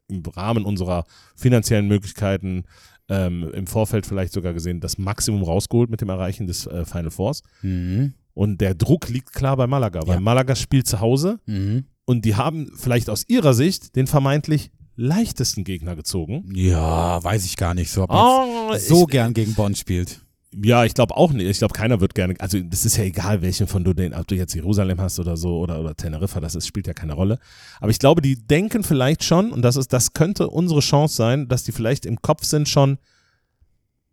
[0.08, 1.04] im Rahmen unserer
[1.34, 2.64] finanziellen Möglichkeiten
[3.08, 7.10] ähm, im Vorfeld vielleicht sogar gesehen, das Maximum rausgeholt mit dem Erreichen des äh, Final
[7.10, 7.42] Fours.
[7.62, 8.14] Mhm.
[8.34, 10.20] Und der Druck liegt klar bei Malaga, weil Ja.
[10.20, 11.84] Malaga spielt zu Hause Mhm.
[12.04, 16.44] und die haben vielleicht aus ihrer Sicht den vermeintlich leichtesten Gegner gezogen.
[16.54, 20.23] Ja, weiß ich gar nicht so, ob man Oh, so ich- gern gegen Bonn spielt.
[20.62, 21.46] Ja, ich glaube auch nicht.
[21.46, 22.34] Ich glaube, keiner wird gerne.
[22.38, 25.36] Also, das ist ja egal, welchen von du den, ob du jetzt Jerusalem hast oder
[25.36, 27.38] so oder, oder Teneriffa, das ist, spielt ja keine Rolle.
[27.80, 31.48] Aber ich glaube, die denken vielleicht schon, und das ist, das könnte unsere Chance sein,
[31.48, 32.98] dass die vielleicht im Kopf sind schon,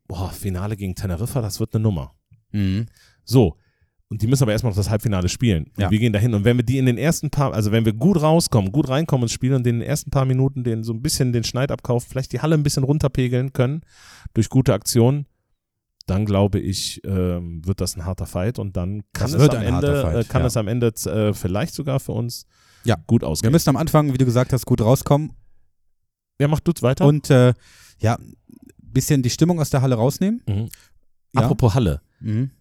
[0.08, 2.14] boah, Finale gegen Teneriffa, das wird eine Nummer.
[2.52, 2.88] Mhm.
[3.24, 3.56] So.
[4.10, 5.66] Und die müssen aber erstmal noch das Halbfinale spielen.
[5.76, 5.90] Und Ja.
[5.90, 6.34] wir gehen dahin.
[6.34, 9.24] Und wenn wir die in den ersten paar, also wenn wir gut rauskommen, gut reinkommen
[9.24, 12.10] ins Spiel und in den ersten paar Minuten den so ein bisschen den Schneid abkaufen,
[12.10, 13.84] vielleicht die Halle ein bisschen runterpegeln können
[14.34, 15.28] durch gute Aktionen,
[16.06, 19.62] dann glaube ich, ähm, wird das ein harter Fight und dann kann Das es am
[19.64, 20.48] Ende, Fight, äh, kann ja.
[20.48, 22.46] es am Ende äh, vielleicht sogar für uns
[22.84, 22.96] Ja.
[23.08, 23.52] gut Wir ausgehen.
[23.52, 25.34] müssen am Anfang, wie du gesagt hast, gut rauskommen
[26.40, 27.06] ja, mach du weiter.
[27.06, 27.54] und äh,
[28.00, 28.18] ja,
[28.80, 30.42] bisschen die Stimmung aus der Halle rausnehmen.
[30.48, 30.70] mhm.
[31.34, 31.42] Ja.
[31.44, 32.02] Apropos Halle.
[32.20, 32.52] Mhm.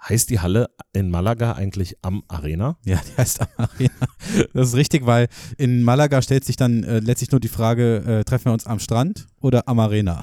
[0.00, 2.78] Heißt die Halle in Malaga eigentlich am Arena?
[2.84, 3.90] Ja, die heißt am Arena.
[4.52, 8.24] Das ist richtig, weil in Malaga stellt sich dann äh, letztlich nur die Frage, äh,
[8.24, 10.22] treffen wir uns am Strand oder am Arena?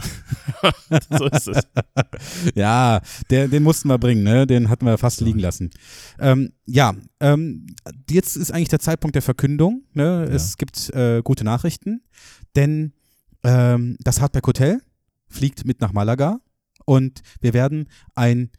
[1.09, 1.63] so ist es.
[2.55, 4.47] Ja, der, den mussten wir bringen, ne?
[4.47, 5.71] Den hatten wir fast liegen lassen.
[6.19, 7.67] Ähm, ja, ähm,
[8.09, 9.84] jetzt ist eigentlich der Zeitpunkt der Verkündung.
[9.93, 10.23] Ne?
[10.32, 12.01] Es gibt äh, gute Nachrichten,
[12.55, 12.93] denn
[13.43, 14.82] ähm, das Hardback Hotel
[15.28, 16.39] fliegt mit nach Malaga
[16.86, 18.51] und wir werden ein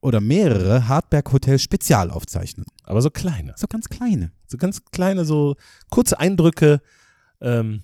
[0.00, 2.64] oder mehrere Hardberg Hotel Spezial aufzeichnen.
[2.84, 3.54] Aber so kleine.
[3.56, 4.32] So ganz kleine.
[4.46, 5.56] So ganz kleine, so
[5.90, 6.80] kurze Eindrücke.
[7.40, 7.82] Ähm,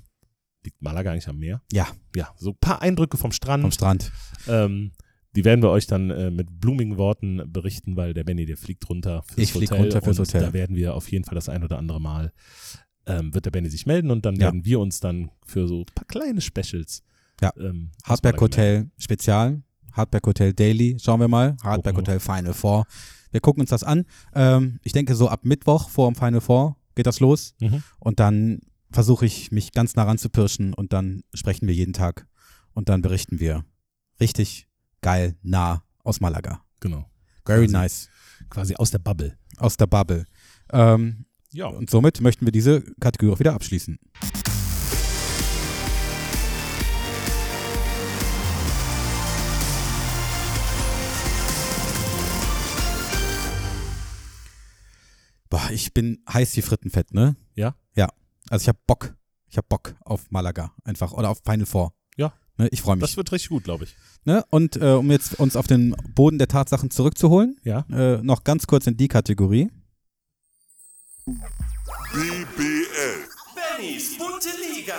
[0.64, 1.62] liegt Malaga eigentlich am Meer?
[1.72, 1.86] Ja.
[2.14, 3.62] Ja, so ein paar Eindrücke vom Strand.
[3.62, 4.10] Vom Strand.
[4.48, 4.92] Ähm,
[5.34, 8.88] die werden wir euch dann äh, mit blumigen Worten berichten, weil der Benny, der fliegt
[8.88, 9.82] runter fürs Ich flieg Hotel.
[9.82, 10.40] runter fürs Hotel.
[10.40, 12.32] Da werden wir auf jeden Fall das ein oder andere Mal,
[13.06, 14.46] ähm, wird der Benny sich melden und dann Ja.
[14.46, 17.02] werden wir uns dann für so ein paar kleine Specials
[17.42, 17.52] Ja.
[17.58, 18.40] ähm, Hardberg.
[18.40, 19.62] Hotel Spezial,
[19.96, 21.56] Hardberg Hotel Daily, schauen wir mal.
[21.56, 21.94] Gucken wir.
[21.94, 22.84] Hotel Final Four.
[23.30, 24.04] Wir gucken uns das an.
[24.34, 27.54] Ähm, ich denke, so ab Mittwoch vor dem Final Four geht das los.
[27.60, 27.82] Mhm.
[27.98, 32.26] Und dann versuche ich, mich ganz nah ranzupirschen und dann sprechen wir jeden Tag.
[32.72, 33.64] Und dann berichten wir
[34.20, 34.68] richtig
[35.02, 36.62] geil nah aus Malaga.
[36.80, 37.04] Genau.
[37.44, 37.72] Very Quasi.
[37.72, 38.08] nice.
[38.50, 39.36] Quasi aus der Bubble.
[39.58, 40.24] Aus der Bubble.
[40.72, 41.66] Ähm, Ja.
[41.66, 43.98] und somit möchten wir diese Kategorie auch wieder abschließen.
[55.48, 57.36] Boah, ich bin heiß wie Frittenfett, ne?
[57.54, 57.74] Ja?
[57.94, 58.08] Ja.
[58.50, 59.14] Also ich habe Bock.
[59.48, 61.92] Ich habe Bock auf Malaga einfach oder auf Final Four.
[62.16, 62.32] Ja.
[62.58, 63.02] Ne, ich freue mich.
[63.02, 63.94] Das wird richtig gut, glaube ich.
[64.24, 64.44] Ne?
[64.50, 67.84] Und äh, um jetzt uns auf den Boden der Tatsachen zurückzuholen, Ja.
[67.90, 69.70] äh, noch ganz kurz in die Kategorie.
[73.54, 74.94] Bennys bunte Liga.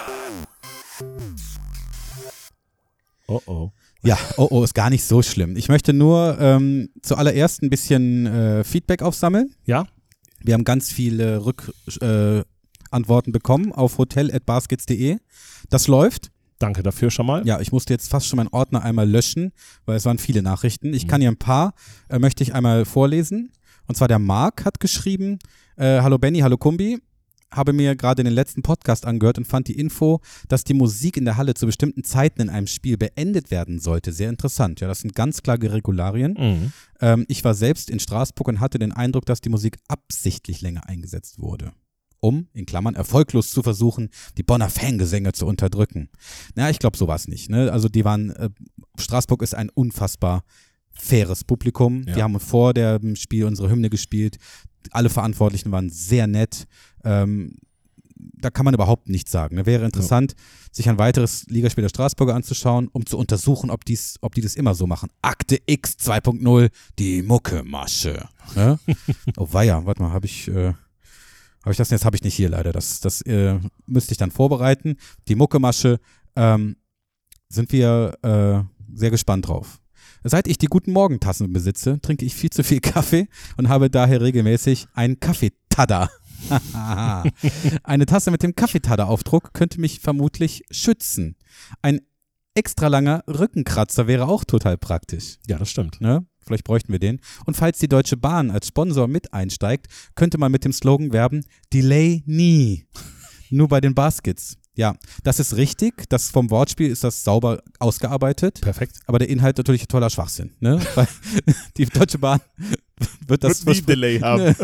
[3.27, 3.71] Oh oh.
[4.03, 5.57] Ja, oh oh, ist gar nicht so schlimm.
[5.57, 9.53] Ich möchte nur ähm, zuallererst ein bisschen äh, Feedback aufsammeln.
[9.65, 9.87] Ja?
[10.39, 12.43] Wir haben ganz viele Rückantworten äh,
[12.89, 15.17] Antworten bekommen auf hotel.baskets.de.
[15.69, 16.31] Das läuft.
[16.59, 17.45] Danke dafür schon mal.
[17.45, 19.51] Ja, ich musste jetzt fast schon meinen Ordner einmal löschen,
[19.85, 20.93] weil es waren viele Nachrichten.
[20.93, 21.73] Ich kann hier ein paar,
[22.09, 23.51] äh, möchte ich einmal vorlesen.
[23.87, 25.39] Und zwar der Marc hat geschrieben,
[25.75, 26.99] äh, hallo Benny, hallo Kumbi,
[27.51, 31.25] habe mir gerade den letzten Podcast angehört und fand die Info, dass die Musik in
[31.25, 34.79] der Halle zu bestimmten Zeiten in einem Spiel beendet werden sollte, sehr interessant.
[34.79, 36.33] Ja, das sind ganz klare Regularien.
[36.37, 36.73] Mhm.
[36.99, 40.87] Ähm, ich war selbst in Straßburg und hatte den Eindruck, dass die Musik absichtlich länger
[40.87, 41.71] eingesetzt wurde.
[42.19, 46.09] Um, in Klammern, erfolglos zu versuchen, die Bonner Fangesänge zu unterdrücken.
[46.55, 47.49] Na, ich glaube sowas nicht.
[47.49, 47.71] Ne?
[47.71, 48.49] Also die waren, äh,
[48.97, 50.43] Straßburg ist ein unfassbar
[50.97, 52.03] faires Publikum.
[52.07, 52.15] Ja.
[52.15, 54.37] Die haben vor dem Spiel unsere Hymne gespielt.
[54.91, 56.67] Alle Verantwortlichen waren sehr nett.
[57.03, 57.57] Ähm,
[58.39, 59.55] da kann man überhaupt nichts sagen.
[59.55, 59.65] Ne?
[59.65, 60.33] Wäre interessant,
[60.71, 64.55] sich ein weiteres Ligaspiel der Straßburger anzuschauen, um zu untersuchen, ob, dies, ob die das
[64.55, 65.09] immer so machen.
[65.21, 66.69] Akte X 2.0,
[66.99, 68.27] die Muckemasche.
[68.55, 68.79] Ne?
[69.37, 70.73] oh weia, warte mal, habe ich, äh,
[71.63, 72.05] habe ich das jetzt?
[72.05, 72.71] Habe ich nicht hier leider.
[72.71, 74.97] Das, das äh, müsste ich dann vorbereiten.
[75.27, 75.99] Die Muckemasche
[76.35, 76.77] ähm,
[77.49, 79.79] sind wir äh, sehr gespannt drauf.
[80.29, 84.21] Seit ich die guten Morgentassen besitze, trinke ich viel zu viel Kaffee und habe daher
[84.21, 86.09] regelmäßig einen Kaffeetada.
[87.83, 91.35] Eine Tasse mit dem Kaffeetader-Aufdruck könnte mich vermutlich schützen.
[91.81, 92.01] Ein
[92.53, 95.37] extra langer Rückenkratzer wäre auch total praktisch.
[95.47, 95.99] Ja, das stimmt.
[96.01, 96.25] Ne?
[96.39, 97.19] Vielleicht bräuchten wir den.
[97.45, 101.45] Und falls die Deutsche Bahn als Sponsor mit einsteigt, könnte man mit dem Slogan werben:
[101.73, 102.85] Delay nie.
[103.49, 104.57] Nur bei den Baskets.
[104.77, 106.07] Ja, das ist richtig.
[106.09, 108.61] Das vom Wortspiel ist das sauber ausgearbeitet.
[108.61, 108.99] Perfekt.
[109.07, 110.51] Aber der Inhalt natürlich totaler Schwachsinn.
[110.59, 110.79] Ne?
[110.95, 111.07] Weil
[111.75, 112.39] die Deutsche Bahn
[113.27, 114.55] wird das Wird nie Delay haben.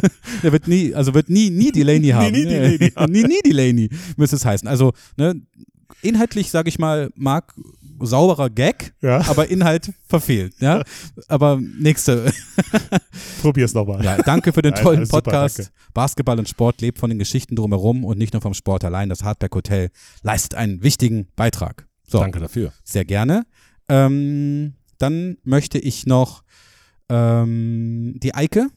[0.44, 2.32] Der wird nie, also wird nie, nie Delaney haben.
[2.32, 3.12] nie Delaney haben.
[3.12, 4.68] nie, nie Delaney müsste es heißen.
[4.68, 5.42] Also, ne,
[6.04, 7.54] inhaltlich, sage ich mal, mag
[8.06, 9.20] sauberer Gag, Ja.
[9.30, 10.56] aber Inhalt verfehlt.
[10.60, 10.84] Ja?
[11.28, 12.32] Aber nächste.
[13.42, 14.04] Probier's nochmal.
[14.04, 15.60] Ja, danke für den Nein, tollen super, Podcast.
[15.60, 15.72] danke.
[15.94, 19.10] Basketball und Sport lebt von den Geschichten drumherum und nicht nur vom Sport allein.
[19.10, 19.90] Das Hardback Hotel
[20.22, 21.88] leistet einen wichtigen Beitrag.
[22.08, 22.74] So, Danke dafür.
[22.84, 23.46] sehr gerne.
[23.90, 26.44] Ähm, dann möchte ich noch
[27.10, 28.68] ähm, die Eike,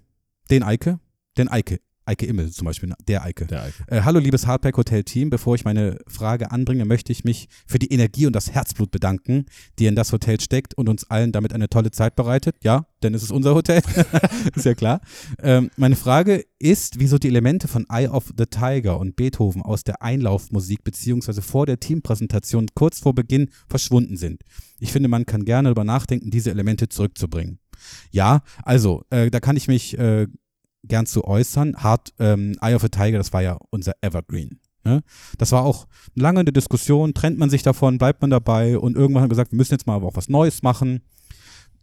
[0.51, 0.99] den Eike,
[1.39, 3.47] den Eike, Eike Immel zum Beispiel, der Eike.
[3.47, 3.85] Der Eike.
[3.89, 7.81] Äh, hallo liebes Hardback Hotel Team, bevor ich meine Frage anbringe, möchte ich mich für
[7.81, 9.47] die Energie und das Herzblut bedanken,
[9.81, 12.57] die in das Hotel steckt und uns allen damit eine tolle Zeit bereitet.
[12.63, 13.83] Ja, denn es ist unser Hotel,
[14.55, 15.01] ist ja klar.
[15.43, 19.83] Ähm, meine Frage ist, wieso die Elemente von Eye of the Tiger und Beethoven aus
[19.83, 24.43] der Einlaufmusik beziehungsweise vor der Teampräsentation kurz vor Beginn verschwunden sind.
[24.79, 27.59] Ich finde, man kann gerne darüber nachdenken, diese Elemente zurückzubringen.
[28.11, 30.27] Ja, also, äh, da kann ich mich äh,
[30.89, 31.77] gern zu äußern.
[31.77, 34.61] Hard, ähm, Eye of a Tiger, das war ja unser Evergreen.
[34.87, 35.03] Ne?
[35.37, 39.23] Das war auch lange eine Diskussion, trennt man sich davon, bleibt man dabei und irgendwann
[39.23, 41.03] haben wir gesagt, wir müssen jetzt mal aber auch was Neues machen.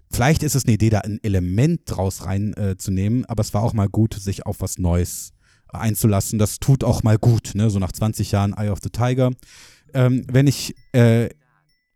[0.09, 3.73] Vielleicht ist es eine Idee, da ein Element draus reinzunehmen, äh, aber es war auch
[3.73, 5.33] mal gut, sich auf was Neues
[5.67, 6.39] einzulassen.
[6.39, 7.69] Das tut auch mal gut, ne?
[7.69, 9.31] so nach 20 Jahren Eye of the Tiger.
[9.93, 11.29] Ähm, wenn ich, äh,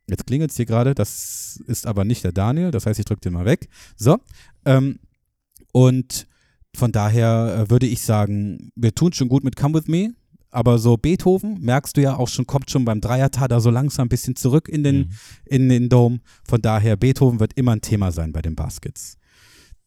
[0.10, 3.22] jetzt klingelt es hier gerade, das ist aber nicht der Daniel, das heißt, ich drücke
[3.22, 3.70] den mal weg.
[3.96, 4.18] So,
[4.66, 5.00] ähm,
[5.72, 6.28] und
[6.78, 10.14] von daher äh, würde ich sagen, wir tun schon gut mit Come With Me,
[10.52, 14.10] aber so Beethoven, merkst du ja auch schon, kommt schon beim Dreiertader so langsam ein
[14.10, 15.12] bisschen zurück in den,
[15.46, 16.20] in den Dome.
[16.48, 19.18] Von daher, Beethoven wird immer ein Thema sein bei den Baskets.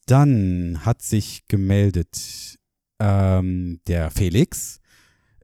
[0.07, 2.59] Dann hat sich gemeldet
[2.99, 4.81] ähm, der Felix.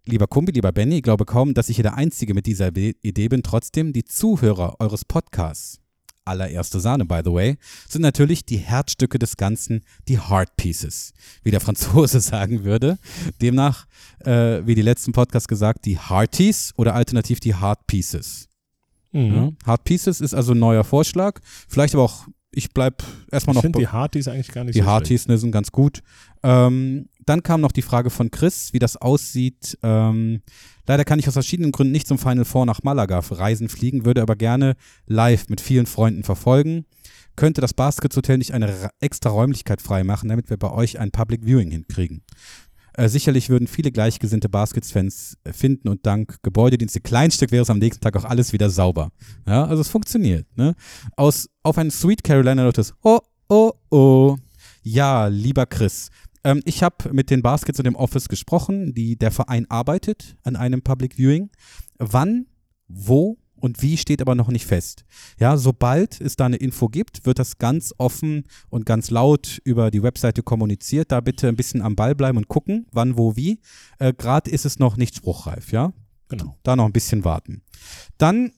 [0.04, 3.28] Lieber Kumbi, lieber Benny, ich glaube kaum, dass ich hier der Einzige mit dieser Idee
[3.28, 3.42] bin.
[3.42, 5.80] Trotzdem, die Zuhörer eures Podcasts,
[6.26, 7.56] allererste Sahne, by the way,
[7.88, 11.12] sind natürlich die Herzstücke des Ganzen, die Heart Pieces,
[11.42, 12.98] wie der Franzose sagen würde.
[13.40, 13.86] Demnach,
[14.24, 18.48] äh, wie die letzten Podcasts gesagt, die Hearties oder alternativ die Heart Pieces.
[19.12, 19.34] Mhm.
[19.34, 19.50] Ja?
[19.66, 21.40] Heart Pieces ist also ein neuer Vorschlag.
[21.68, 24.74] Vielleicht aber auch, ich bleib erstmal Ich noch finde bei- die Hardys eigentlich gar nicht
[24.74, 24.94] die so schlecht.
[24.94, 26.02] Harties ne, sind ganz gut.
[26.42, 29.76] Ähm, dann kam noch die Frage von Chris, wie das aussieht.
[29.82, 30.42] Ähm,
[30.86, 34.22] leider kann ich aus verschiedenen Gründen nicht zum Final Four nach Malaga Reisen fliegen, würde
[34.22, 34.74] aber gerne
[35.06, 36.86] live mit vielen Freunden verfolgen.
[37.36, 41.10] Könnte das Baskets Hotel nicht eine ra- extra Räumlichkeit freimachen, damit wir bei euch ein
[41.10, 42.22] Public Viewing hinkriegen?
[42.94, 47.78] Äh, sicherlich würden viele gleichgesinnte Baskets-Fans äh, finden und dank Gebäudedienste Kleinstück wäre es am
[47.78, 49.10] nächsten Tag auch alles wieder sauber.
[49.46, 50.46] Ja, also es funktioniert.
[50.56, 50.74] Ne?
[51.14, 52.94] Aus, auf ein Sweet Carolina Lotus.
[53.02, 53.18] Oh,
[53.50, 54.36] oh, oh.
[54.82, 56.08] Ja, lieber Chris.
[56.46, 60.54] Ähm, ich habe mit den Baskets und dem Office gesprochen, die der Verein arbeitet an
[60.54, 61.50] einem Public Viewing.
[61.98, 62.46] Wann,
[62.86, 65.04] wo und wie steht aber noch nicht fest.
[65.40, 69.90] Ja, sobald es da eine Info gibt, wird das ganz offen und ganz laut über
[69.90, 71.10] die Webseite kommuniziert.
[71.10, 73.58] Da bitte ein bisschen am Ball bleiben und gucken, wann, wo, wie.
[73.98, 75.92] Äh, Gerade ist es noch nicht spruchreif, ja.
[76.28, 76.56] Genau.
[76.62, 77.62] Da noch ein bisschen warten.
[78.18, 78.52] Dann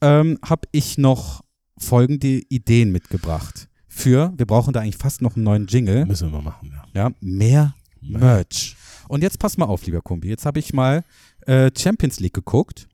[0.00, 1.44] ähm, habe ich noch
[1.78, 3.68] folgende Ideen mitgebracht.
[3.94, 6.06] Für, wir brauchen da eigentlich fast noch einen neuen Jingle.
[6.06, 7.08] Müssen wir mal machen, ja.
[7.08, 8.74] Ja, mehr Merch.
[9.06, 10.28] Und jetzt pass mal auf, lieber Kumbi.
[10.28, 11.04] Jetzt habe ich mal
[11.42, 12.88] äh, Champions League geguckt.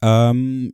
[0.00, 0.72] Ähm,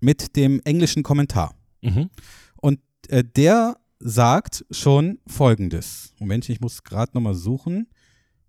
[0.00, 1.54] mit dem englischen Kommentar.
[1.82, 2.08] Mhm.
[2.56, 6.14] Und äh, der sagt schon folgendes.
[6.18, 7.86] Moment, ich muss gerade nochmal suchen.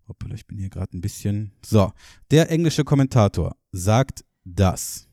[0.07, 1.51] Hoppala, ich bin hier gerade ein bisschen.
[1.63, 1.91] So,
[2.31, 5.07] der englische Kommentator sagt das.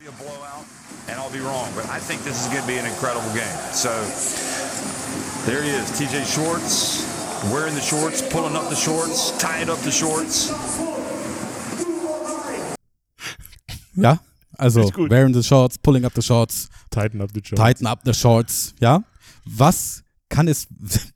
[0.00, 0.39] be a blowout, and
[1.30, 3.56] I'll be wrong, but I think this is going to be an incredible game.
[3.72, 3.88] So
[5.46, 7.06] there he is, TJ Shorts,
[7.52, 10.50] wearing the shorts, pulling up the shorts, tying up the shorts.
[13.96, 14.16] Ja,
[14.58, 17.58] also wearing the shorts, pulling up the shorts, Tighten up the job.
[17.58, 18.74] tighten up the shorts.
[18.80, 19.00] Ja,
[19.58, 20.66] was kann es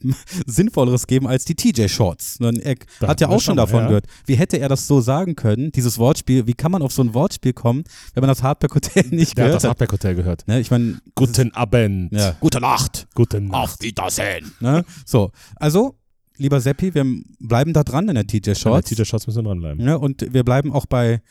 [0.47, 2.39] Sinnvolleres geben als die TJ-Shorts?
[2.41, 3.87] Er Da hat ja auch schon davon ja.
[3.87, 4.07] gehört.
[4.27, 6.47] Wie hätte er das so sagen können, dieses Wortspiel?
[6.47, 7.85] Wie kann man auf so ein Wortspiel kommen,
[8.15, 9.69] wenn man das Hardback Hotel nicht Der hat gehört das hat?
[9.71, 10.47] Hardback Hotel gehört.
[10.47, 12.13] Ne, ich meine, Guten Abend.
[12.13, 13.07] ja, gute Nacht.
[13.15, 13.55] Guten Nacht.
[13.63, 14.53] Auf Wiedersehen.
[14.61, 14.85] Ne?
[15.07, 15.97] So, also,
[16.37, 17.05] lieber Seppi, wir
[17.39, 18.89] bleiben da dran in der TJ-Shorts.
[18.91, 19.83] TJ Shots müssen dranbleiben.
[19.85, 19.99] Ne?
[19.99, 21.23] Und wir bleiben auch bei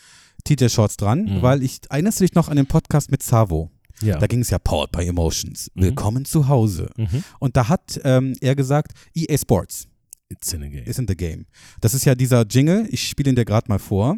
[0.46, 1.42] TJ-Shorts dran, Mhm.
[1.42, 3.70] weil ich, erinnerst du dich noch an den Podcast mit Savo?
[4.04, 4.18] Ja.
[4.20, 5.72] Da ging es ja Powered by Emotions.
[5.76, 5.82] Mhm.
[5.82, 6.89] Willkommen zu Hause.
[6.97, 7.24] Mhm.
[7.39, 9.88] Und da hat ähm, er gesagt, EA Sports.
[10.30, 10.84] It's in a game.
[10.86, 11.45] Is in the game.
[11.82, 12.88] Das ist ja dieser Jingle.
[12.89, 14.18] Ich spiele ihn dir gerade mal vor.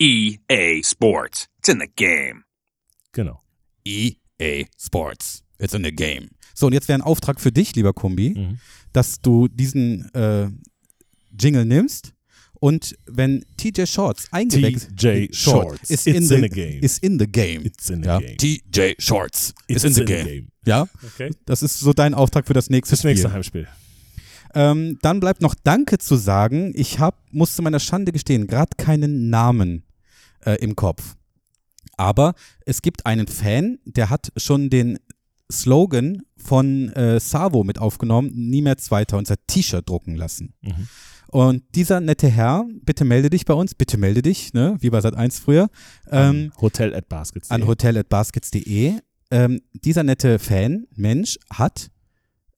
[0.00, 1.48] EA Sports.
[1.58, 2.44] It's in the game.
[3.12, 3.40] Genau.
[3.84, 5.44] EA Sports.
[5.58, 6.30] It's in the game.
[6.54, 8.58] So, und jetzt wäre ein Auftrag für dich, lieber Kumbi, Mhm.
[8.92, 10.48] dass du diesen äh,
[11.38, 12.12] Jingle nimmst
[12.62, 15.90] und wenn TJ Shorts eingewechselt TJ Shorts.
[15.90, 16.80] ist It's in, in the, game.
[16.80, 17.64] Is in the game.
[17.64, 18.20] It's in the ja.
[18.20, 18.36] game.
[18.36, 20.26] TJ Shorts It's is in the in the game.
[20.26, 20.48] game.
[20.64, 21.30] Ja, Okay.
[21.44, 23.10] das ist so dein Auftrag für das nächste Das Spiel.
[23.10, 23.66] nächste Heimspiel.
[24.54, 26.72] Ähm, dann bleibt noch Danke zu sagen.
[26.76, 29.82] Ich hab, muss zu meiner Schande gestehen, gerade keinen Namen
[30.44, 31.16] äh, im Kopf.
[31.96, 32.34] Aber
[32.64, 35.00] es gibt einen Fan, der hat schon den
[35.50, 40.54] Slogan von äh, Savo mit aufgenommen, nie mehr Zweiter, unser T-Shirt drucken lassen.
[40.62, 40.86] Mhm.
[41.32, 45.00] Und dieser nette Herr, bitte melde dich bei uns, bitte melde dich, ne, wie bei
[45.00, 45.70] Sat 1 früher,
[46.10, 47.50] ähm, Hotel at Baskets.
[47.50, 48.98] an hotel.baskets.de.
[49.30, 51.90] Ähm, dieser nette Fan, Mensch, hat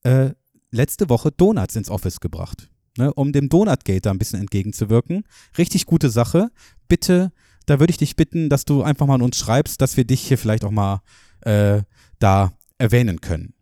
[0.02, 0.30] äh,
[0.72, 2.68] letzte Woche Donuts ins Office gebracht,
[2.98, 5.22] ne, um dem Donutgate da ein bisschen entgegenzuwirken.
[5.56, 6.50] Richtig gute Sache.
[6.88, 7.30] Bitte,
[7.66, 10.22] da würde ich dich bitten, dass du einfach mal an uns schreibst, dass wir dich
[10.22, 11.00] hier vielleicht auch mal
[11.42, 11.82] äh,
[12.18, 13.54] da erwähnen können.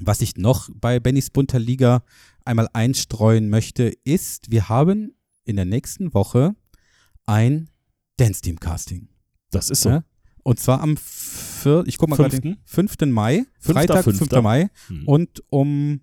[0.00, 2.04] Was ich noch bei Bennys bunter Liga
[2.44, 5.14] einmal einstreuen möchte, ist, wir haben
[5.44, 6.54] in der nächsten Woche
[7.26, 7.68] ein
[8.18, 9.08] Dance-Team-Casting.
[9.50, 9.88] Das ist so.
[9.90, 10.04] Ja?
[10.44, 12.96] Und zwar am 4, ich guck mal gerade, den 5.
[13.06, 14.18] Mai, Freitag, 5.
[14.18, 14.42] fünfter.
[14.42, 15.06] Mai Hm.
[15.06, 16.00] und um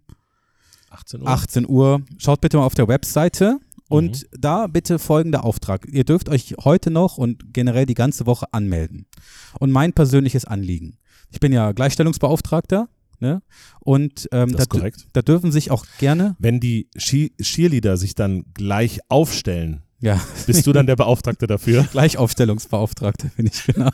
[0.90, 1.28] 18 Uhr.
[1.28, 2.02] 18 Uhr.
[2.18, 3.60] Schaut bitte mal auf der Webseite
[3.90, 4.28] und Mhm.
[4.40, 5.86] da bitte folgender Auftrag.
[5.92, 9.06] Ihr dürft euch heute noch und generell die ganze Woche anmelden.
[9.60, 10.98] Und mein persönliches Anliegen.
[11.32, 12.88] Ich bin ja Gleichstellungsbeauftragter,
[13.20, 13.42] ne?
[13.80, 19.00] Und ähm, Das da, da dürfen sich auch gerne, Wenn die Cheerleader sich dann gleich
[19.10, 21.84] aufstellen, ja, bist du dann der Beauftragte dafür?
[21.92, 23.90] Gleichaufstellungsbeauftragte bin ich, genau.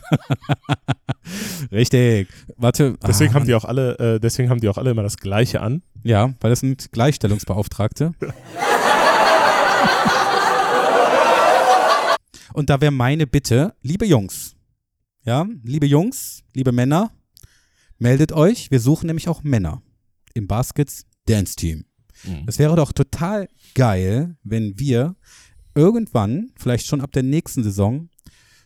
[1.71, 2.27] Richtig.
[2.57, 2.95] Warte.
[3.07, 5.61] Deswegen ah, haben die auch alle, äh, deswegen haben die auch alle immer das Gleiche
[5.61, 5.81] an.
[6.03, 8.13] Ja, weil das sind Gleichstellungsbeauftragte.
[12.53, 14.55] Und da wäre meine Bitte, liebe Jungs,
[15.25, 17.11] ja, liebe Jungs, liebe Männer,
[17.97, 18.71] meldet euch.
[18.71, 19.81] Wir suchen nämlich auch Männer
[20.33, 21.85] im Baskets Dance Team.
[22.23, 22.43] Mhm.
[22.47, 25.15] Es wäre doch total geil, wenn wir
[25.73, 28.09] irgendwann, vielleicht schon ab der nächsten Saison,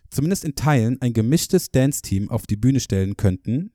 [0.10, 3.72] zumindest in Teilen ein gemischtes Dance-Team auf die Bühne stellen könnten,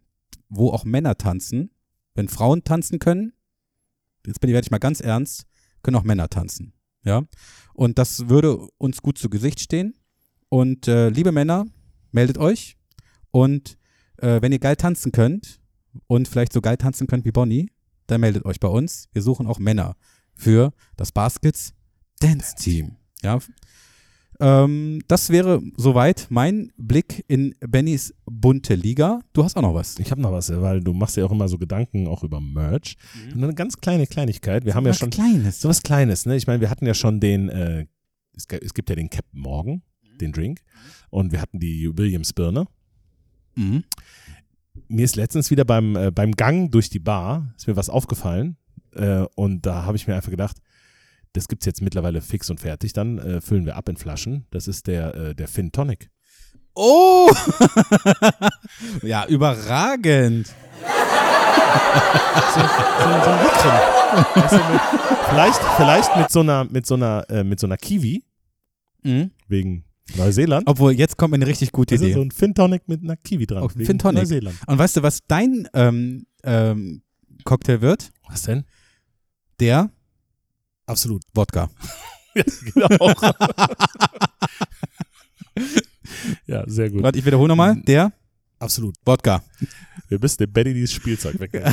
[0.49, 1.71] wo auch Männer tanzen.
[2.15, 3.33] Wenn Frauen tanzen können,
[4.27, 5.47] jetzt bin ich, werde ich mal ganz ernst,
[5.83, 6.73] können auch Männer tanzen.
[7.05, 7.25] Ja.
[7.75, 9.97] Und das würde uns gut zu Gesicht stehen.
[10.49, 11.67] Und äh, liebe Männer,
[12.13, 12.77] meldet euch.
[13.31, 13.77] Und
[14.19, 15.61] äh, wenn ihr geil tanzen könnt
[16.07, 17.71] und vielleicht so geil tanzen könnt wie Bonnie,
[18.07, 19.09] dann meldet euch bei uns.
[19.13, 19.97] Wir suchen auch Männer
[20.35, 21.75] für das Baskets
[22.21, 22.97] Dance Team.
[23.23, 23.39] Ja.
[24.41, 29.21] Ähm, das wäre soweit mein Blick in Bennys bunte Liga.
[29.33, 29.99] Du hast auch noch was.
[29.99, 32.97] Ich habe noch was, weil du machst ja auch immer so Gedanken auch über Merch.
[33.33, 34.65] Und eine ganz kleine Kleinigkeit.
[34.65, 35.61] Wir haben ja schon Kleines.
[35.61, 36.27] so was Kleines.
[36.27, 36.37] Ne?
[36.37, 37.87] Ich meine, wir hatten ja schon den, äh,
[38.35, 39.83] es, gibt ja den Captain Morgan,
[40.21, 40.61] den Drink.
[41.11, 42.67] Und wir hatten die Williams Birne.
[43.57, 43.85] Mhm.
[44.89, 48.57] Mir ist letztens wieder beim, äh, beim Gang durch die Bar, ist mir was aufgefallen.
[48.95, 50.59] Äh, und da habe ich mir einfach gedacht,
[51.33, 52.93] das gibt's jetzt mittlerweile fix und fertig.
[52.93, 54.47] Dann äh, füllen wir ab in Flaschen.
[54.51, 56.11] Das ist der, äh, der Finn Tonic.
[56.75, 57.31] Oh!
[59.03, 60.47] ja, überragend.
[60.47, 60.53] so,
[62.61, 63.79] so ein Litren.
[64.35, 64.81] Weißt du, mit,
[65.29, 68.25] vielleicht, vielleicht mit so einer, mit so einer, äh, mit so einer Kiwi,
[69.03, 69.33] Mhm.
[69.49, 69.85] wegen
[70.17, 70.67] Neuseeland.
[70.69, 72.15] Obwohl, jetzt kommt mir eine richtig gute Das ist Idee.
[72.15, 73.63] so ein Fin Tonic mit einer Kiwi dran.
[73.63, 74.23] Oh, wegen Fin Tonic.
[74.23, 74.57] Neuseeland.
[74.67, 77.03] Und weißt du, was dein ähm, ähm,
[77.45, 78.11] Cocktail wird?
[78.29, 78.65] Was denn?
[79.61, 79.91] Der
[80.87, 81.23] Absolut.
[81.35, 81.71] Wodka.
[82.37, 82.43] Ja,
[82.89, 83.13] genau.
[86.49, 87.03] ja, sehr gut.
[87.05, 87.77] Warte, ich wiederhole nochmal.
[87.83, 88.13] Der
[88.59, 88.97] Absolut.
[89.05, 89.45] Wodka.
[90.09, 91.53] Wir müssen dem Betty dieses Spielzeug weg.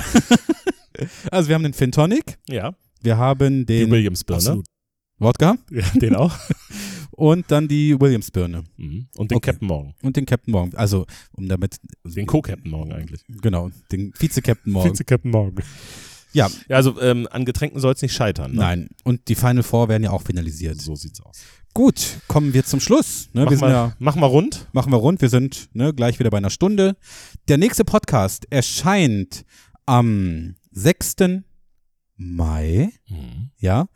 [1.32, 2.76] Also wir haben den Fin Tonic, ja.
[3.02, 4.38] wir haben Die den Williams Birne.
[4.38, 4.66] Absolut.
[5.18, 6.38] Wodka Ja, den auch.
[7.12, 9.08] Und dann die Williams-Birne Mhm.
[9.18, 9.52] Und den Okay.
[9.52, 9.94] Captain Morgan.
[10.02, 10.74] und den Captain Morgan.
[10.76, 13.22] Also, um damit, Den Co-Captain Morgan eigentlich.
[13.42, 14.92] genau, den Vize-Captain Morgan.
[14.92, 15.64] Vize-Captain Morgan.
[16.34, 18.52] Ja, Ja, also ähm, an Getränken soll es nicht scheitern.
[18.52, 18.58] Ne?
[18.62, 18.90] nein.
[19.04, 20.80] Und die Final Four werden ja auch finalisiert.
[20.82, 21.42] So sieht's aus.
[21.74, 23.30] Gut, kommen wir zum Schluss.
[23.34, 24.68] Ne, Mach wir mal, ja mach mal rund.
[24.74, 25.22] machen wir rund.
[25.22, 26.96] Wir sind ne, gleich wieder bei einer Stunde.
[27.50, 29.44] Der nächste Podcast erscheint
[29.86, 31.16] am 6.
[32.18, 32.92] Mai.
[33.58, 33.88] Ja.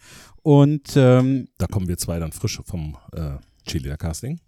[0.45, 3.37] Und ähm, Da kommen wir zwei dann frisch vom äh,
[3.67, 4.39] Cheerleader Casting.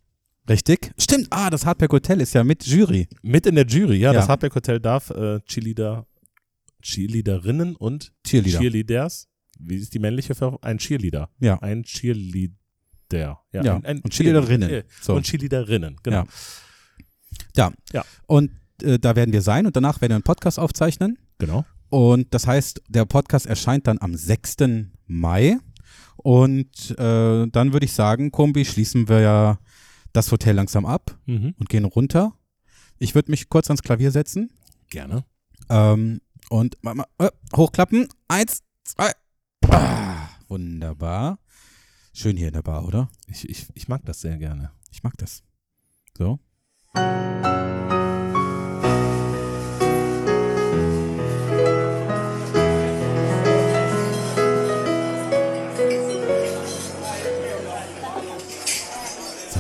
[0.48, 0.92] richtig.
[1.00, 1.26] Stimmt.
[1.32, 3.08] Ah, das Hardback Hotel ist ja mit Jury.
[3.24, 4.12] Mit in der Jury, ja.
[4.14, 4.20] Ja.
[4.20, 6.06] Das Hardback Hotel darf äh, Cheerleader,
[6.84, 8.60] Cheerleaderinnen und Cheerleader.
[8.60, 9.28] Cheerleaders.
[9.60, 11.32] Wie ist die männliche für ein Cheerleader?
[11.40, 11.58] Ja.
[11.64, 12.54] Ein Cheerleader.
[13.12, 13.40] Ja.
[13.52, 13.78] Ja.
[13.78, 14.70] Ein, ein Und Cheerleaderinnen.
[14.70, 14.88] Cheerleader.
[15.02, 15.16] So.
[15.16, 16.26] Und Cheerleaderinnen, genau.
[16.26, 16.28] Ja.
[17.56, 17.74] Ja.
[17.94, 18.06] Ja.
[18.28, 18.52] Und
[18.84, 21.18] äh, da werden wir sein und danach werden wir einen Podcast aufzeichnen.
[21.40, 21.66] Genau.
[21.90, 24.58] Und das heißt, der Podcast erscheint dann am 6.
[25.08, 25.58] Mai.
[26.18, 29.60] Und äh, dann würde ich sagen, Kombi, schließen wir ja
[30.14, 31.54] das Hotel langsam ab Mhm.
[31.60, 32.34] und gehen runter.
[33.00, 34.50] Ich würde mich kurz ans Klavier setzen
[34.90, 35.24] Gerne.
[35.70, 38.08] ähm, und mal, mal, äh, hochklappen.
[38.28, 39.12] Eins, zwei.
[39.70, 41.40] Ah, wunderbar.
[42.14, 43.10] Schön hier in der Bar, oder?
[43.28, 44.72] Ich, ich, ich mag das sehr gerne.
[44.92, 45.44] Ich mag das.
[46.18, 46.40] So.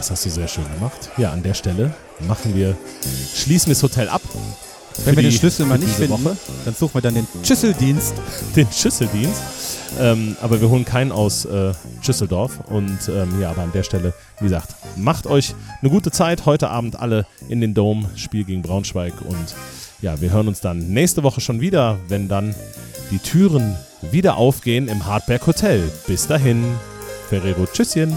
[0.07, 1.09] Das hast du sehr schön gemacht.
[1.17, 1.93] Ja, an der Stelle
[2.29, 2.77] machen wir,
[3.35, 4.21] schließen wir das Hotel ab.
[5.03, 6.37] Wenn wir den Schlüssel mal nicht finden, Woche.
[6.63, 8.13] dann suchen wir dann den Schüsseldienst.
[8.55, 9.41] den Schüsseldienst.
[9.99, 12.57] Ähm, aber wir holen keinen aus äh, Schüsseldorf.
[12.69, 16.45] Und ähm, ja, aber an der Stelle, wie gesagt, macht euch eine gute Zeit.
[16.45, 19.13] Heute Abend alle in den Dome, Spiel gegen Braunschweig.
[19.19, 19.55] Und
[20.01, 22.55] ja, wir hören uns dann nächste Woche schon wieder, wenn dann
[23.11, 23.75] die Türen
[24.09, 25.91] wieder aufgehen im Hardberg Hotel.
[26.07, 26.63] Bis dahin,
[27.27, 28.15] Ferrero, tschüsschen.